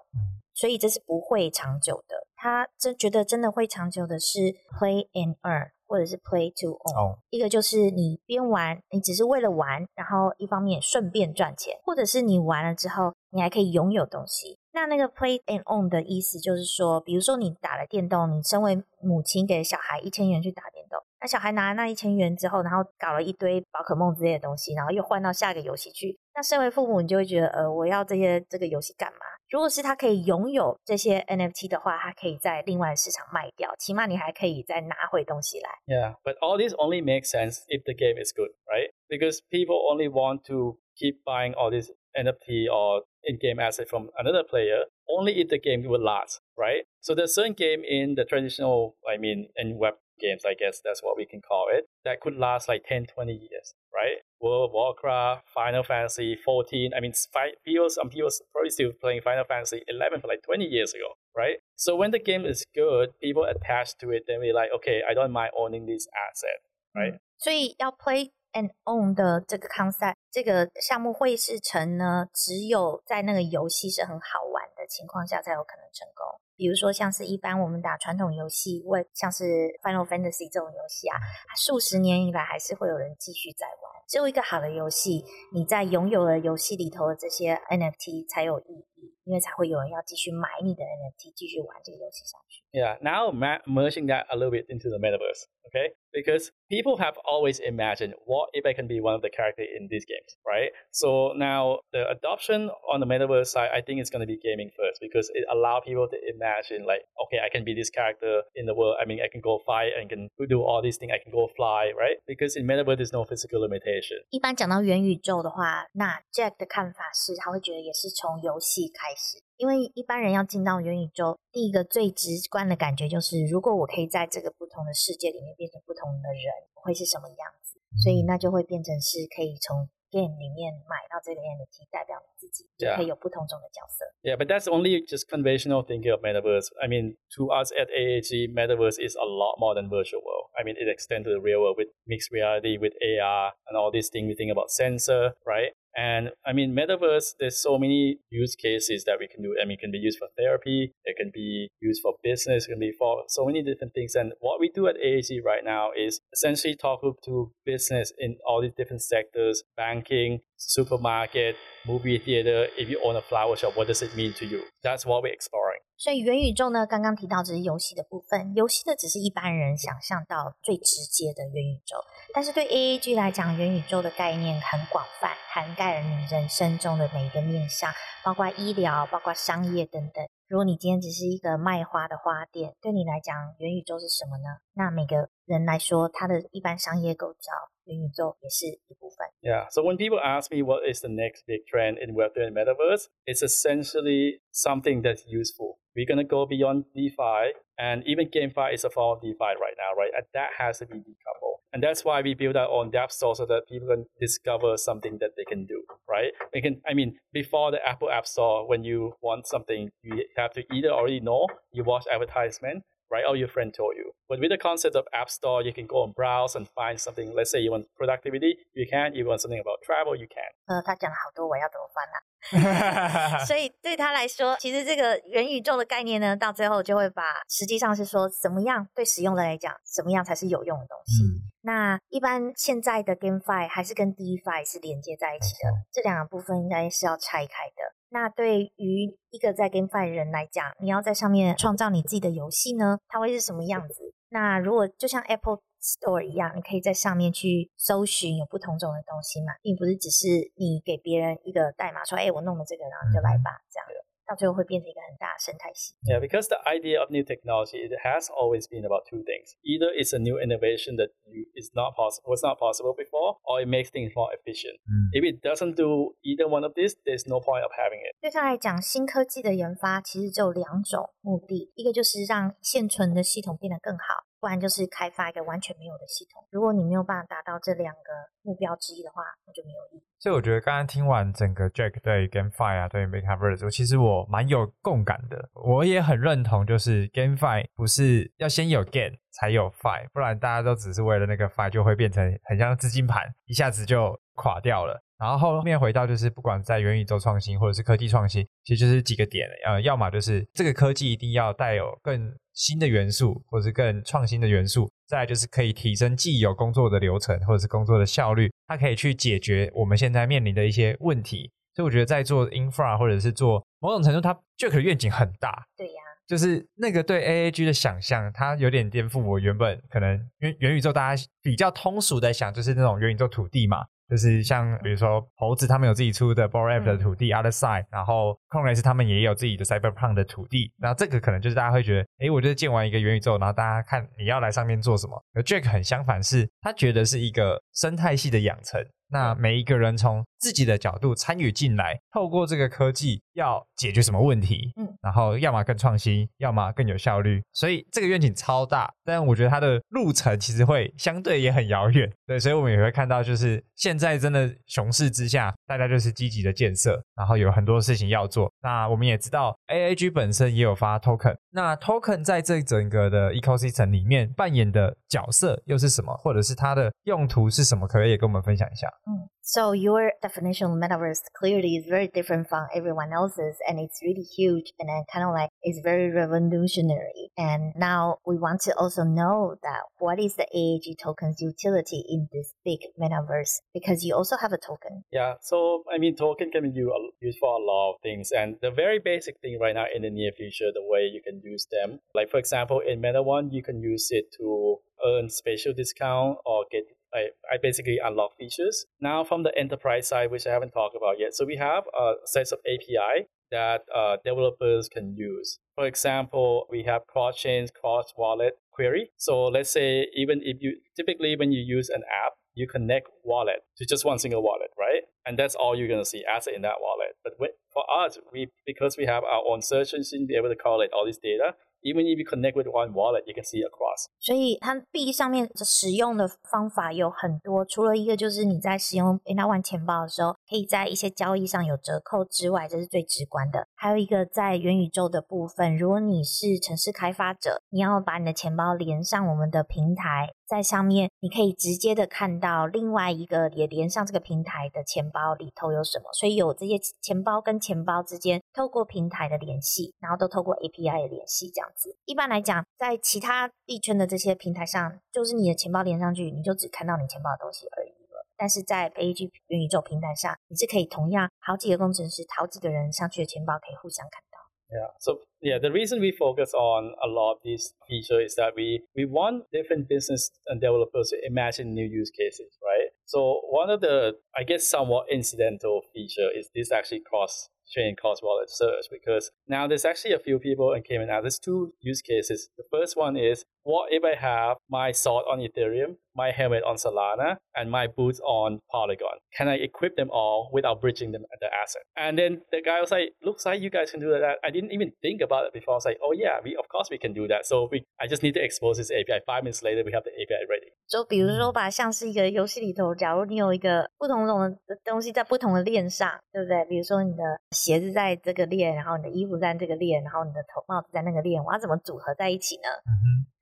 [0.53, 2.27] 所以这是不会长久的。
[2.35, 4.39] 他真觉得真的会长久的是
[4.77, 5.71] Play and Earn。
[5.88, 14.58] 或者是 play to own，、哦一个就是你边玩，你只是为了玩，然后一方面顺便赚钱，或者是你玩了之后，你还可以拥有东西。
[14.72, 26.17] 那那个 play and own 的意思就是说，比如说你打了电动，你身为母亲给小孩一千元去打电动，那小孩拿了那一千元之后，然后搞了一堆宝可梦之类的东西，然后又换到下个游戏去。
[26.35, 29.19] 那身为父母，你就会觉得，呃，我要这些这个游戏干嘛？
[29.49, 35.69] 如果是他可以拥有这些 NFT 的话，他可以在另外的市场卖掉，起码你还可以再拿回东西来。
[35.85, 38.91] Yeah, but all this only makes sense if the game is good, right?
[39.07, 44.43] Because people only want to keep buying all these NFT or in-game assets from another
[44.43, 46.85] player only if the game will last, right?
[47.01, 51.01] So there's certain game in the traditional, I mean, in web games, I guess that's
[51.03, 54.21] what we can call it, that could last like 10, 20 years, right?
[54.39, 56.93] World of Warcraft, Final Fantasy 14.
[56.95, 60.65] I mean, fi- people, some people probably still playing Final Fantasy 11 for like 20
[60.65, 61.59] years ago, right?
[61.75, 65.13] So when the game is good, people attach to it, then we're like, okay, I
[65.13, 66.61] don't mind owning this asset,
[66.95, 67.19] right?
[67.37, 76.39] 所以要 play and own 的这个 concept，这个项目会是成呢，只有在那个游戏是很好玩的情况下才有可能成功。
[76.58, 79.44] 比如说，像是一般我们打传统游戏，为像是
[79.80, 81.14] Final Fantasy 这种游戏啊，
[81.56, 84.02] 数十年以来还是会有人继续在玩。
[84.08, 92.63] 只有一个好的游戏，你在拥有了游戏里头的这些 NFT 才有意义，因为才会有人要继续买你的 NFT，继续玩这个游戏下去。
[92.71, 95.95] Yeah, now ma- merging that a little bit into the metaverse, okay?
[96.11, 99.87] Because people have always imagined what if I can be one of the characters in
[99.87, 100.71] these games, right?
[100.91, 104.69] So now the adoption on the metaverse side, I think it's going to be gaming
[104.75, 108.65] first because it allows people to imagine like, okay, I can be this character in
[108.67, 108.97] the world.
[109.01, 111.09] I mean, I can go fight and can do all these things.
[111.15, 112.19] I can go fly, right?
[112.27, 114.21] Because in metaverse, there's no physical limitation.
[114.29, 127.78] 一般讲到元宇宙的话，那 Jack 的看法是，他会觉得也是从游戏 开始，因为一般人要进到元宇宙，第一个最直观的感觉就是，如果我可以在这个不同的世界里面变成不同的人，我会是什么样子？
[128.02, 132.96] 所以那就会变成是可以从 game 里面买到这个 NFT，代表你自己，就 Yeah.
[132.96, 134.04] 可以有不同种的角色。
[134.22, 136.68] Yeah, but that's only just conventional thinking of metaverse.
[136.80, 140.48] I mean, to us at AAG, metaverse is a lot more than virtual world.
[140.56, 143.90] I mean, it extends to the real world with mixed reality, with AR, and all
[143.92, 144.28] these things.
[144.28, 145.72] We think about sensor, right?
[145.96, 149.56] And I mean, metaverse, there's so many use cases that we can do.
[149.60, 152.70] I mean, it can be used for therapy, it can be used for business, it
[152.70, 154.14] can be for so many different things.
[154.14, 158.62] And what we do at AAG right now is essentially talk to business in all
[158.62, 162.66] these different sectors banking, supermarket, movie theater.
[162.76, 164.62] If you own a flower shop, what does it mean to you?
[164.82, 165.78] That's what we're exploring.
[165.98, 171.96] 所以元宇宙呢，刚刚提到只是游戏的部分，游戏的只是一般人想象到最直接的元宇宙，
[172.32, 180.24] 但是对 AAG 来讲，元宇宙的概念很广泛，涵盖了你人生中的每一个面向，包括医疗、包括商业等等。
[180.47, 184.59] 如果你今天只是一个卖花的花店，对你来讲，元宇宙是什么呢？
[184.73, 187.51] 那每个人来说，他的一般商业构造，
[187.85, 189.27] 元宇宙也是一部分。
[189.41, 189.69] Yeah.
[189.69, 193.07] So when people ask me what is the next big trend in Web3 and Metaverse,
[193.25, 195.79] it's essentially something that's useful.
[195.95, 199.77] We're going to go beyond DeFi, and even GameFi is a form of DeFi right
[199.77, 200.09] now, right?
[200.15, 201.36] And that has to be decoupled.
[201.73, 205.17] And that's why we build our own App Store so that people can discover something
[205.21, 206.31] that they can do, right?
[206.53, 210.51] They can, I mean, before the Apple App Store, when you want something, you have
[210.53, 213.23] to either already know, you watch advertisement, right?
[213.27, 214.11] Or your friend told you.
[214.29, 217.33] But with the concept of App Store, you can go and browse and find something.
[217.33, 219.15] Let's say you want productivity, you can.
[219.15, 220.51] You want something about travel, you can.
[220.67, 222.17] 呃，他讲了好多，我要怎么翻啊？
[223.46, 231.24] 所以对他来说，其实这个元宇宙的概念呢，到最后就会把实际上是说怎么样对使用的来讲，怎么样才是有用的东西。
[231.24, 237.94] 嗯那一般现在的 GameFi 还是跟 DeFi 是连接在一起的，这两个部分应该是要拆开的。
[238.08, 244.14] 那对于一个在 GameFi 的人来讲，你要在上面创造你自己的游戏呢，它会是什么样子？
[244.30, 253.86] 那如果就像 Apple Store 一样，你可以在上面去搜寻有不同种的东西嘛，并不是只是你给别人一个代码说，哎，我弄了这个，然后你就来吧，这样
[254.28, 255.94] 到最后会变成一个很大的生态系。
[256.04, 259.56] Yeah, because the idea of new technology it has always been about two things.
[259.64, 263.64] Either it's a new innovation that you, is not possible was not possible before, or
[263.64, 264.76] it makes things more efficient.
[264.84, 265.16] Mm.
[265.16, 268.20] If it doesn't do either one of these, there's no point of having it.
[268.20, 276.46] 对他来讲，新科技的研发其实只有两种目的，一个就是让现存的系统变得更好，不然就是开发一个完全没有的系统。
[276.50, 278.10] 如果你没有办法达到这两个
[278.42, 280.04] 目标之一的话，那就没有意义。
[280.18, 285.48] 所以我觉得刚刚听完整个 Jack 对 GameFi 啊，对 Metaverse，其实我蛮有共感的。
[285.54, 294.98] 我也很认同，就是 GameFi 不是要先有 Game 才有 Fi，不然大家都只是为了那个 Fi，就会变成很像资金盘，一下子就垮掉了。
[295.18, 311.50] 然后后面回到就是，不管在元宇宙创新或者是科技创新，其实就是几个点，呃，要么就是这个科技一定要带有更新的元素，或者是更创新的元素；再就是可以提升既有工作的流程或者是工作的效率，它可以去解决我们现在面临的一些问题。
[311.74, 315.66] 所以我觉得在做 infra 或者是做某种程度，它 Jack 的愿景很大。
[315.76, 323.84] 对呀，就是那个对 AAG 的想象，它有点颠覆我原本可能因为元宇宙大家比较通俗的想，就是那种元宇宙土地嘛。
[324.08, 330.14] 就是像比如说猴子他们有自己出的 b o r a p 的土地 Other Side，然后 c o n e s 他们也有自己的 Cyberpunk
[330.14, 335.22] 的土地，然后这个可能就是大家会觉得，哎，我就是建完一个元宇宙，然后大家看你要来上面做什么。
[335.34, 338.82] 而 Jack 很相反，是他觉得是一个生态系的养成。
[339.10, 344.72] 那每一个人从自己的角度参与进来，透过这个科技要解决什么问题？
[344.76, 347.42] 嗯，然后要么更创新，要么更有效率。
[347.52, 352.10] 所以这个愿景超大，但我觉得它的路程其实会相对也很遥远。
[352.26, 358.52] 对，所以我们也会看到，就是现在真的熊市之下，大家就是积极的建设，然后有很多事情要做。
[358.62, 361.36] 那我们也知道，AAG 本身也有发 token。
[361.50, 367.86] 那 token 在这整个的 ecosystem 里面扮演的角色又是什么，或者是它的用途是什么？
[367.88, 368.86] 可不可以也跟我们分享一下。
[369.06, 369.12] Mm.
[369.12, 369.28] 嗯。
[369.48, 374.74] So your definition of metaverse clearly is very different from everyone else's, and it's really huge,
[374.78, 377.30] and then kind of like it's very revolutionary.
[377.38, 382.28] And now we want to also know that what is the AAG token's utility in
[382.30, 385.04] this big metaverse because you also have a token.
[385.10, 386.78] Yeah, so I mean, token can be
[387.22, 390.10] used for a lot of things, and the very basic thing right now in the
[390.10, 393.62] near future, the way you can use them, like for example, in Meta One, you
[393.62, 398.86] can use it to earn special discount or get I, I basically unlock features.
[399.00, 401.34] Now from the enterprise side, which I haven't talked about yet.
[401.34, 405.58] So we have a set of API that uh, developers can use.
[405.74, 409.10] For example, we have cross-chain, cross-wallet query.
[409.16, 413.60] So let's say even if you, typically when you use an app, you connect wallet
[413.76, 415.02] to just one single wallet, right?
[415.24, 417.14] And that's all you're to see asset in that wallet.
[417.22, 417.34] But
[417.72, 421.06] for us, we because we have our own search engine, be able to correlate all
[421.06, 424.06] this data, even if you connect with one wallet, you can see across.
[424.18, 433.66] 所以它币上面使用的方法有很多，除了一个就是你在使用 Beta One 钱包的时候，可以在一些交易上有折扣之外，这是最直观的。
[433.74, 451.94] 还有一个在元宇宙的部分，如果你是城市开发者，你要把你的钱包连上我们的平台，在上面你可以直接的看到另外一个也连上这个平台的钱包里头有什么，所以有这些钱包跟钱包之间透过平台的联系，然后都透过 API 的联系这样子。
[452.06, 458.26] 一般来讲，在其他币圈的这些平台上，就是你的钱包连上去，你就只看到你钱包的东西而已了。
[458.34, 464.22] 但是在 AG 元宇宙平台上，你是可以同样好几个工程师、好几个人上去的钱包可以互相看。
[464.70, 464.88] Yeah.
[465.00, 468.82] So yeah, the reason we focus on a lot of these features is that we
[468.94, 472.88] we want different business and developers to imagine new use cases, right?
[473.06, 478.22] So one of the I guess somewhat incidental feature is this actually cross chain cross
[478.22, 481.20] wallet search because now there's actually a few people and came in Cayman now.
[481.20, 482.48] There's two use cases.
[482.56, 486.75] The first one is what if I have my sword on Ethereum, my helmet on
[486.75, 489.17] Solana, and my boots on Polygon?
[489.37, 491.81] Can I equip them all without bridging them the asset?
[491.95, 494.37] And then the guy was like, looks like you guys can do that.
[494.43, 495.75] I didn't even think about it before.
[495.75, 497.45] I was like, oh yeah, we of course we can do that.
[497.45, 499.21] So we I just need to expose this API.
[499.25, 500.73] Five minutes later, we have the API ready.
[500.87, 506.65] 就比如说，把像是一个游戏里头，假如你有一个不同种的东西在不同的链上，对不对？
[506.65, 512.69] 比如说你的鞋子在这个链，然后你的衣服在这个链，然后你的头帽子在那个链，我要怎么组合在一起呢？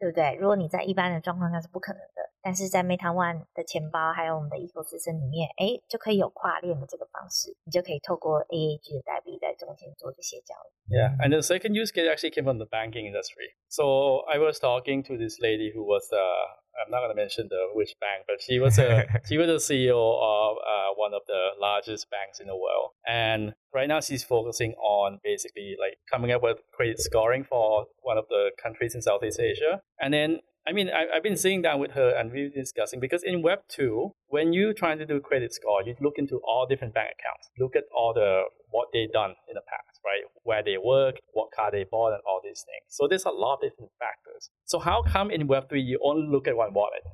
[0.00, 0.34] 对不对？
[0.34, 10.94] 如果你在一般的状况下是不可能的，但是在 Meta One 的钱包还有我们的 ecosystem 里面，哎，就可以有跨链的这个方式，你就可以透过 AAG 的代币在中间做这些交易。
[10.94, 13.50] Yeah, and the second use case actually came from the banking industry.
[13.66, 17.74] So I was talking to this lady who was I'm not going to mention the
[17.74, 21.58] which bank, but she was a she was the CEO of uh, one of the
[21.58, 26.44] largest banks in the world, and right now she's focusing on basically like coming up
[26.44, 30.90] with credit scoring for one of the countries in Southeast Asia, and then I mean,
[30.90, 34.10] I, have been sitting down with her and we've been discussing because in Web 2,
[34.28, 37.76] when you're trying to do credit score, you look into all different bank accounts, look
[37.76, 40.22] at all the what they've done in the past, right?
[40.42, 42.84] Where they work, what car they bought, and all these things.
[42.88, 44.50] So there's a lot of different factors.
[44.64, 47.04] So how come in Web3 you only look at one wallet?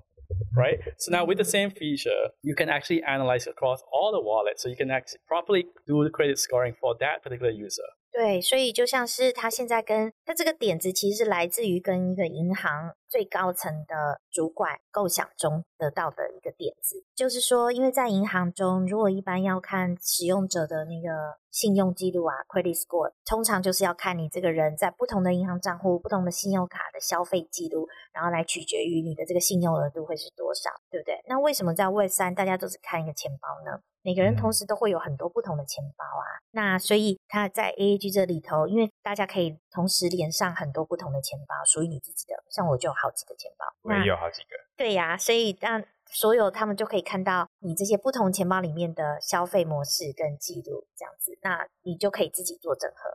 [0.56, 0.80] Right?
[0.98, 4.64] So now with the same feature, you can actually analyze across all the wallets.
[4.64, 7.86] So you can actually properly do the credit scoring for that particular user.
[8.10, 17.04] 对，所以就像是他现在跟他这个点子，其实是来自于跟一个银行最高层的主管构想中得到的一个点子。
[17.16, 31.21] 就是说，因为在银行中，如果一般要看使用者的那个信用记录啊 （credit score），通常就是要看你这个人在不同的银行账户、不同的信用卡的消费记录，然后来取决于你的这个信用额度会是多 少，对不对？
[31.27, 33.81] 那为什么在 Web 三大家都是看一个钱包呢？
[34.05, 42.35] 每个人同时都会有很多不同的钱包啊，那所以他在 A A G 这里头，因为大家可以同时连上很多不同的钱包，属于你自己的。
[42.51, 44.49] 像我就有好几个钱包，我也有好几个。
[44.77, 53.11] 对呀，所以让所有他们就可以看到你这些不同钱包里面的消费模式跟记录，这样子，那你就可以自己做整合。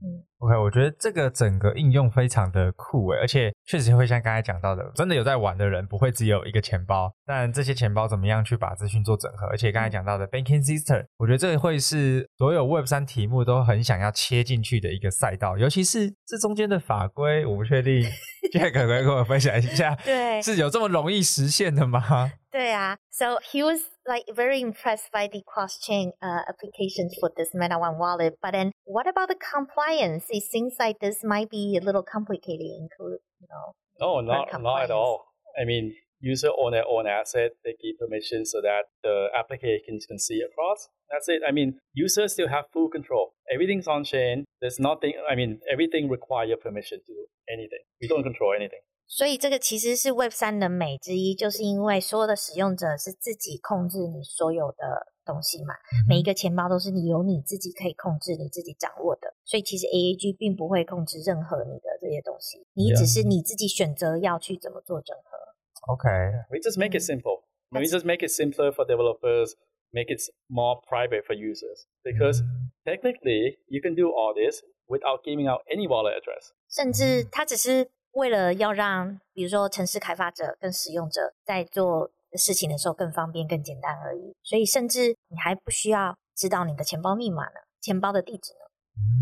[0.00, 9.48] 嗯，OK，我觉得这个整个应用非常的酷诶，而且确实会像刚才讲到的，真的有在玩的人不会只有一个钱包，但这些钱包怎么样去把资讯做整合？
[9.48, 18.02] 而且刚才讲到的 Banking System，我觉得这会是所有 Web 三题目都很想要切进去的一个赛道，尤其是这中间的法规，我不确定
[18.54, 19.96] Jack 可不可以跟我分享一下？
[20.04, 22.30] 对，是有这么容易实现的吗？
[22.50, 28.38] 对啊，So he was like very impressed by the cross-chain uh, applications for this Meta One wallet.
[28.40, 30.24] But then, what about the compliance?
[30.30, 32.66] It seems like this might be a little complicated.
[32.80, 33.74] Include, you know.
[34.00, 35.26] No, not not at all.
[35.60, 37.52] I mean, user own their own asset.
[37.64, 40.88] They give permission so that the applications can see across.
[41.10, 41.42] That's it.
[41.46, 43.34] I mean, users still have full control.
[43.52, 44.44] Everything's on chain.
[44.60, 45.14] There's nothing.
[45.30, 47.80] I mean, everything require permission to do anything.
[48.00, 48.80] We don't control anything.
[49.08, 55.74] 所以这个其实是 Web 三的美之一，就是因为所有的使用者是自己控制你所有的东西嘛，
[56.06, 65.92] 每一个钱包都是你由你自己可以控制、你自己掌握的，所以其实 AAG 并不会控制任何你的这些东西，你只是你自己选择要去怎么做整合。
[65.92, 67.44] OK，we just make it simple.
[67.70, 69.54] We just make it simpler for developers,
[69.90, 71.86] make it more private for users.
[72.02, 72.42] Because
[72.84, 76.52] technically, you can do all this without giving out any wallet address.
[76.68, 88.58] 甚至它只是为了要让，比如说城市开发者跟使用者在做事情的时候更方便、更简单而已，所以甚至你还不需要知道你的钱包密码呢，钱包的地址呢。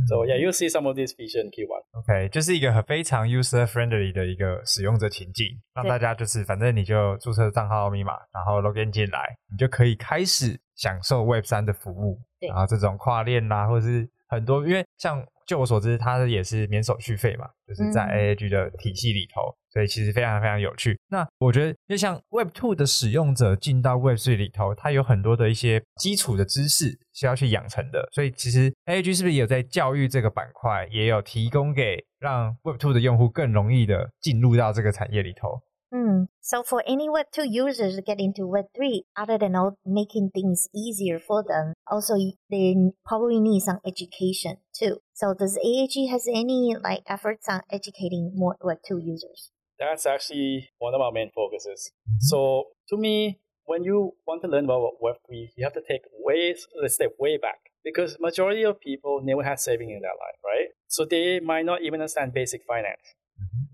[0.09, 1.83] So yeah, you see some of these features in Q1.
[1.93, 12.19] OK，就是一个很非常 user friendly 的一个使用者情境，让大家就是反正你就注册账号密码，然后 login 进来，你就可以开始享受 Web 三的服务。
[12.49, 15.23] 然后这种跨链啦，或者是很多，因为像。
[15.47, 20.99] 就我所知，它也是免手续费嘛，就是在 A A G 的体系里头，所以其实非常非常有趣。
[21.09, 28.09] 那我觉得，就像 Web Two 的使用者进到 Web Three 里头，它有很多的一些基础的知识是要去养成的。
[28.13, 35.61] 所以其实 A A G 是不是也有在教育这个板块，也有提供给让 Web Two 的用户更容易的进入到这个产业里头
[35.93, 36.27] ？Mm.
[36.41, 40.31] So for any Web 2 users to get into Web 3, other than all making
[40.35, 42.15] things easier for them, also
[42.51, 42.75] they
[43.05, 44.99] probably need some education too.
[45.15, 49.51] So does AAG has any like efforts on educating more Web 2 users?
[49.79, 51.93] That's actually one of our main focuses.
[52.09, 52.17] Mm-hmm.
[52.21, 56.55] So to me, when you want to learn about Web3, you have to take way,
[56.81, 60.69] let's step way back because majority of people never had saving in their life, right?
[60.89, 63.15] So they might not even understand basic finance.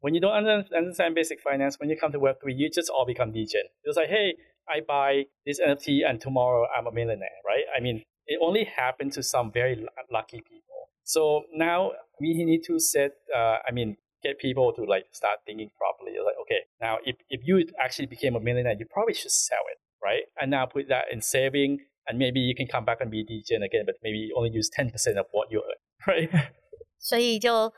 [0.02, 3.32] When you don't understand basic finance, when you come to Web3, you just all become
[3.32, 3.64] degen.
[3.84, 4.36] It's like, hey,
[4.70, 7.64] I buy this NFT and tomorrow I'm a millionaire, right?
[7.76, 10.90] I mean, it only happened to some very lucky people.
[11.04, 15.70] So now we need to set, uh, I mean, get people to like start thinking
[15.78, 16.18] properly.
[16.24, 19.78] Like, okay, now if, if you actually became a millionaire, you probably should sell it,
[20.04, 20.24] right?
[20.40, 23.64] And now put that in saving, and maybe you can come back and be degen
[23.64, 26.30] again, but maybe only use 10% of what you earn, right?
[27.00, 27.72] 所以就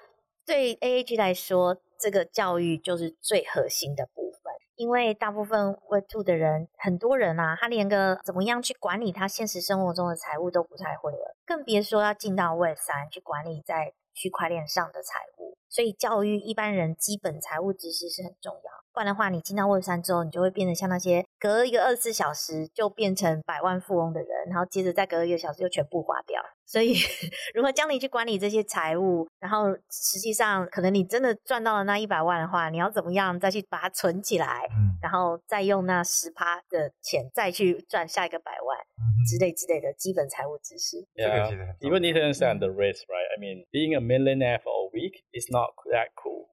[0.47, 15.57] 对 AAG 来说，这个教育就是最核心的部分，因为大部分 Web Two 的人，很多人啊，他连个怎么样去管理他现实生活中的财务都不太会了，更别说要进到 Web 三去管理在区块链上的财务。
[15.71, 18.74] 所以，教育一般人基本财务知识是很重要。
[18.95, 26.41] 不然的话，你进到 Web 三之后，你就会变得像那些隔一个二十四小时就变成百万富翁的人，然后接着再隔一个小时就全部花掉。
[26.65, 26.95] 所以，
[27.55, 34.63] 如何教你去管理这些财务，然后实际上可能你真的赚到了那一百万的话，你要怎么样再去把它存起来，
[35.03, 38.79] 然后再用那十趴的钱再去赚下一个百万
[39.29, 41.05] 之类之类的基本财务知识。
[41.17, 43.27] Yeah, even need to understand the risk, right?
[43.37, 46.47] I mean, being a millionaire for a week is not that cool.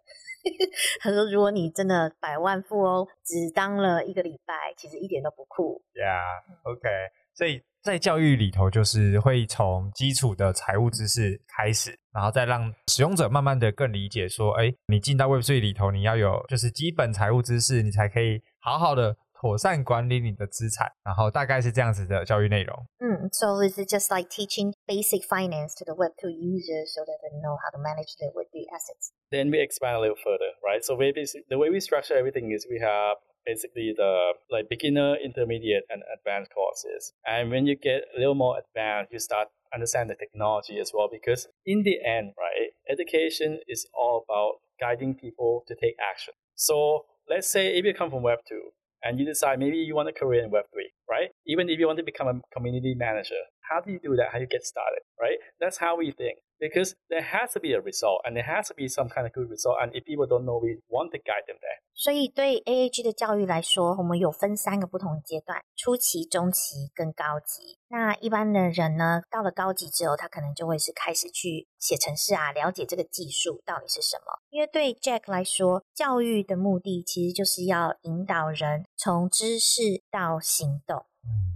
[1.02, 6.89] 他说：“如果你真的百万富翁，只当了一个礼拜，其实一点都不酷。” Yeah，OK。
[7.34, 22.74] 所以在教育里头，就是会从基础的财务知识开始，然后再让使用者慢慢的更理解说：“哎，你进到 Web3 里头，你要有就是基本财务知识，你才可以好好的。”妥善管理你的资产，然后大概是这样子的教育内容。
[23.01, 27.37] 嗯，So is it just like teaching basic finance to the Web two users so that they
[27.41, 29.12] know how to manage their Web three assets?
[29.30, 30.82] Then we expand a little further, right?
[30.82, 35.16] So we basic, the way we structure everything is we have basically the like beginner,
[35.22, 37.12] intermediate, and advanced courses.
[37.24, 41.09] And when you get a little more advanced, you start understand the technology as well
[41.12, 46.32] because in the end, right, education is all about guiding people to take action.
[46.55, 48.59] So let's say if you come from Web 2
[49.03, 51.30] and you decide maybe you want a career in Web 3, right?
[51.47, 54.30] Even if you want to become a community manager, how do you do that?
[54.32, 55.39] How do you get started, right?
[55.59, 58.74] That's how we think because there has to be a result and there has to
[58.74, 59.76] be some kind of good result.
[59.82, 61.78] And if people don't know, we want to guide them there.
[61.95, 67.78] 所以对 AAG 的教育来说，我们有分三个不同的阶段：初期、中期跟高级。
[67.89, 74.39] 那一般的人呢，到了高级之后，他可能就会是开始去写程式啊，了解这个技术到底是什么。
[74.52, 81.06] 因为对 Jack 来说，教育的目的其实就是要引导人从知识到行动。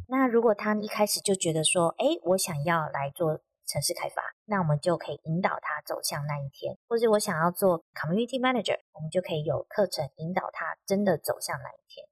[0.08, 12.08] 那如果他一开始就觉得说，哎，我想要来做城市开发，那我们就可以引导他走向那一天；或者我想要做 community manager，我们就可以有课程引导他真的走向那一天。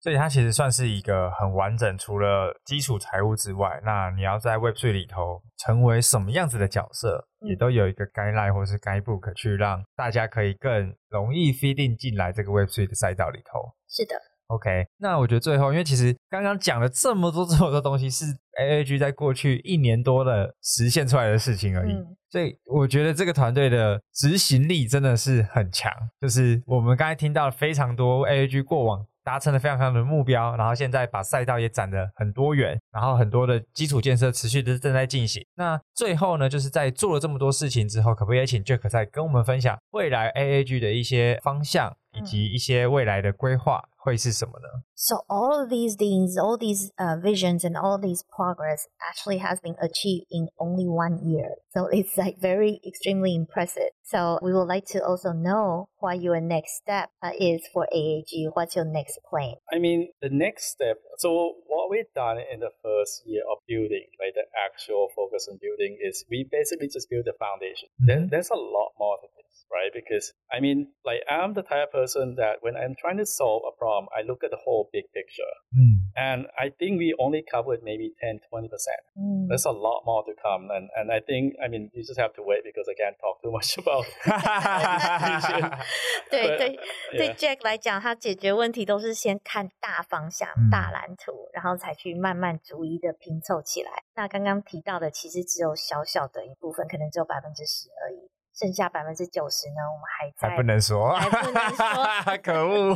[0.00, 13.74] 所以它其实算是一个很完整，除了基础财务之外，那你要在 Web 3里头成为什么样子的角色，也都有一个 guideline 或是 guidebook 去让大家可以更容易 feed 进来这个 Web 3的赛道里头。
[13.88, 14.14] 是的。
[14.48, 18.26] OK，那我觉得最后，因为其实刚刚讲了这么多这么多东西，是
[18.60, 21.94] AAG 在过去一年多的实现出来的事情而已，
[22.28, 25.90] 所以我觉得这个团队的执行力真的是很强。
[26.20, 35.44] 就是我们刚才听到了非常多 AAG 过往达成了非常非常的目标，然后现在把赛道也展得很多元，然后很多的基础建设持续的正在进行。
[35.54, 43.83] 那最后呢，就是在做了这么多事情之后，可不可以请 Jack 再跟我们分享未来 AAG 的一些方向以及一些未来的规划？
[43.97, 44.67] 会是什么呢？
[44.95, 49.75] So all of these things, all these uh, visions, and all these progress actually has been
[49.83, 51.59] achieved in only one year.
[51.73, 53.91] So it's like very extremely impressive.
[54.03, 58.55] So we would like to also know what your next step uh, is for AAG.
[58.55, 59.55] What's your next plan?
[59.73, 60.95] I mean, the next step.
[61.17, 65.59] So what we've done in the first year of building, like the actual focus on
[65.59, 67.89] building, is we basically just build the foundation.
[67.99, 68.07] Mm-hmm.
[68.07, 69.91] Then there's a lot more to this, right?
[69.93, 73.63] Because I mean, like I'm the type of person that when I'm trying to solve
[73.67, 75.53] a problem, I look at the whole big picture.
[75.75, 76.07] Mm.
[76.15, 78.69] And I think we only covered maybe 10, 20%.
[79.17, 79.47] Mm.
[79.49, 80.71] There's a lot more to come.
[80.71, 83.41] And, and I think, I mean, you just have to wait because I can't talk
[83.43, 84.05] too much about
[86.29, 86.79] 对对
[87.11, 93.91] 对，Jack 来讲，他解决问题都是先看大方向、大蓝图，然后才去慢慢逐一的拼凑起来。
[94.15, 98.29] 那刚刚提到的，其实只有小小的一部分，可能只有百分之十而已。
[98.54, 102.94] 剩下百分之九十呢，我们还在还不能说，还不能说，可恶。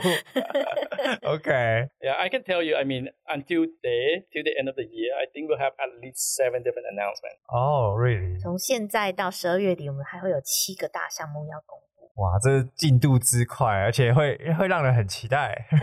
[1.23, 1.89] okay.
[2.01, 2.77] Yeah, I can tell you.
[2.77, 5.91] I mean, until there, till the end of the year, I think we'll have at
[6.03, 7.41] least seven different announcements.
[7.49, 8.39] Oh, really?
[8.41, 12.23] 从现在到十二月底，我们还会有七个大项目要公布。
[12.23, 15.67] 哇，这进度之快，而且会会让人很期待。
[15.71, 15.79] 没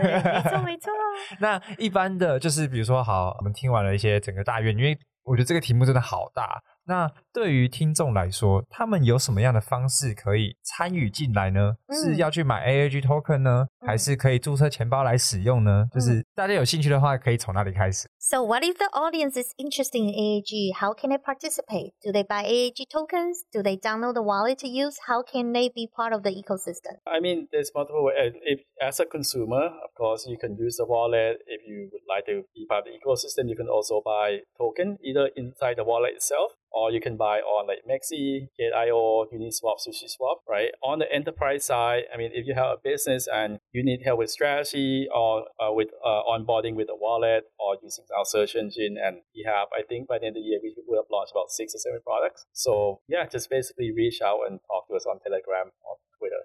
[0.50, 0.92] 错，没错。
[1.38, 6.62] 那一般的就是，比如说，好，我们听完了一些整个大院，因为我觉得这个题目真的好大。
[6.86, 11.75] 那对于听众来说，他们有什么样的方式可以参与进来呢？
[11.91, 15.87] 是要去买 AAG token 呢，还是可以注册钱包来使用呢？
[15.93, 18.07] 就是大家有兴趣的话，可以从哪里开始？
[18.19, 20.75] So what if the audience is interested in AAG?
[20.75, 21.93] How can they participate?
[22.01, 23.45] Do they buy AAG tokens?
[23.51, 24.97] Do they download the wallet to use?
[25.07, 26.97] How can they be part of the ecosystem?
[27.05, 28.33] I mean, there's multiple ways.
[28.43, 31.37] If as a consumer, of course, you can use the wallet.
[31.45, 34.97] If you would like to be part of the ecosystem, you can also buy token
[35.03, 40.36] either inside the wallet itself or you can buy on like MEXC, Gate.io, Uniswap, SushiSwap,
[40.48, 40.70] right?
[40.82, 44.18] On the enterprise side, I mean, if you have a business and you need help
[44.18, 48.96] with strategy or uh, with uh, onboarding with a wallet or using our search engine,
[49.02, 51.32] and we have, I think by the end of the year, we will have launched
[51.32, 52.46] about six or seven products.
[52.52, 55.96] So yeah, just basically reach out and talk to us on Telegram or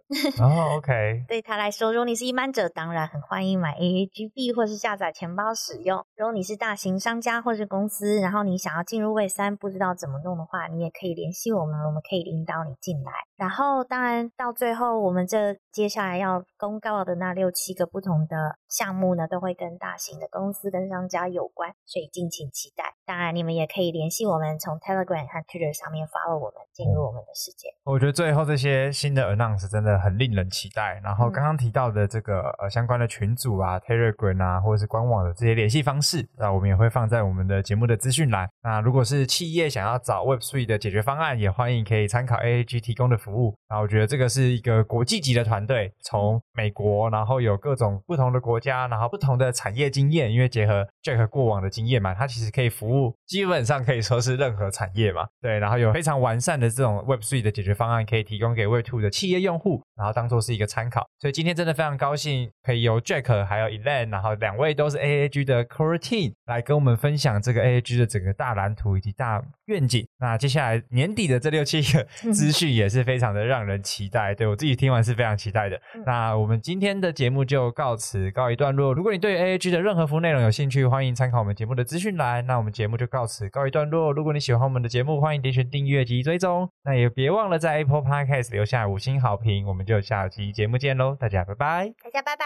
[0.41, 1.25] 哦，OK。
[1.27, 6.03] 对他来说，如果你是一般者，当然很欢迎买 AAGB 或是下载钱包使用。
[6.15, 13.11] 如果你是大型商家或是公司，然后你想要进入 Web 三，不知道怎么弄的话，你也可以联系我们，我们可以引导你进来。
[13.35, 22.95] 然后，当然到最后，我们这接下来要公告的那六七个不同的项目呢，都会跟大型的公司跟商家有关，所以敬请期待。
[23.05, 26.68] 当然，你们也可以联系我们，从 Telegram 和 Twitter 上面 follow 我们。
[26.79, 27.67] 进入我们的世界。
[27.83, 30.99] 我觉得最后这些新的 announce 真的很令人期待。
[31.03, 38.47] 然后刚刚提到的这个呃相关的群组啊、Telegram 啊，或者是官网的这些联系方式，那我们也会放在我们的节目的资讯栏。
[38.63, 43.55] 那如果是企业想要找 Web Three 的解决方案，也欢迎可以参考 AAG 提供的服务。
[43.69, 55.27] 那我觉得这个是一个国际级的团队，从美国，然后有各种不同的国家，然后不同的产业经验，因为结合 Jack 过往的经验嘛，它其实可以服务基本上可以说是任何产业嘛。
[55.41, 61.07] 对，然后有非常完善的这种 Web Three 的解决方案，可以提供给 Web Two 的企业用户，然后当做是一个参考。
[61.19, 70.05] 所以今天真的非常高兴，可以由 Jack 还有 Elaine，然后两位都是 AAG 的 Core Team 来跟我们分享这个 AAG 的整个大蓝图以及大愿景。
[70.19, 72.03] 那接下来年底的这六七个
[72.33, 74.33] 资讯也是非常的让人期待。
[74.33, 75.79] 对我自己听完是非常期待的。
[76.05, 78.93] 那我们今天的节目就告辞告一段落。
[78.93, 82.45] 如果你对 AAG 的任何服务内容有兴趣，欢迎参考我们节目的资讯栏。
[82.45, 84.11] 那我们节目就告辞告一段落。
[84.11, 86.58] 如果你喜欢我们的节目，欢迎点选订阅及追踪。
[86.83, 89.67] 那也别忘了在 Apple Podcast 留下五星好评。
[89.67, 91.93] 我们就下期节目见喽，大家拜拜。
[92.03, 92.45] 大家拜拜，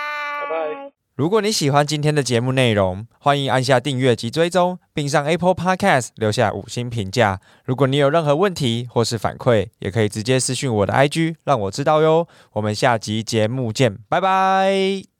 [0.49, 0.91] 拜拜。
[1.15, 7.39] 如果你喜欢今天的节目内容，欢迎按下订阅及追踪，并上 Apple Podcast 留下五星评价。
[7.65, 12.27] 如果你有任何问题或是反馈，也可以直接私讯我的 IG，让我知道哟。
[12.53, 15.12] 我们下集节目见，拜拜。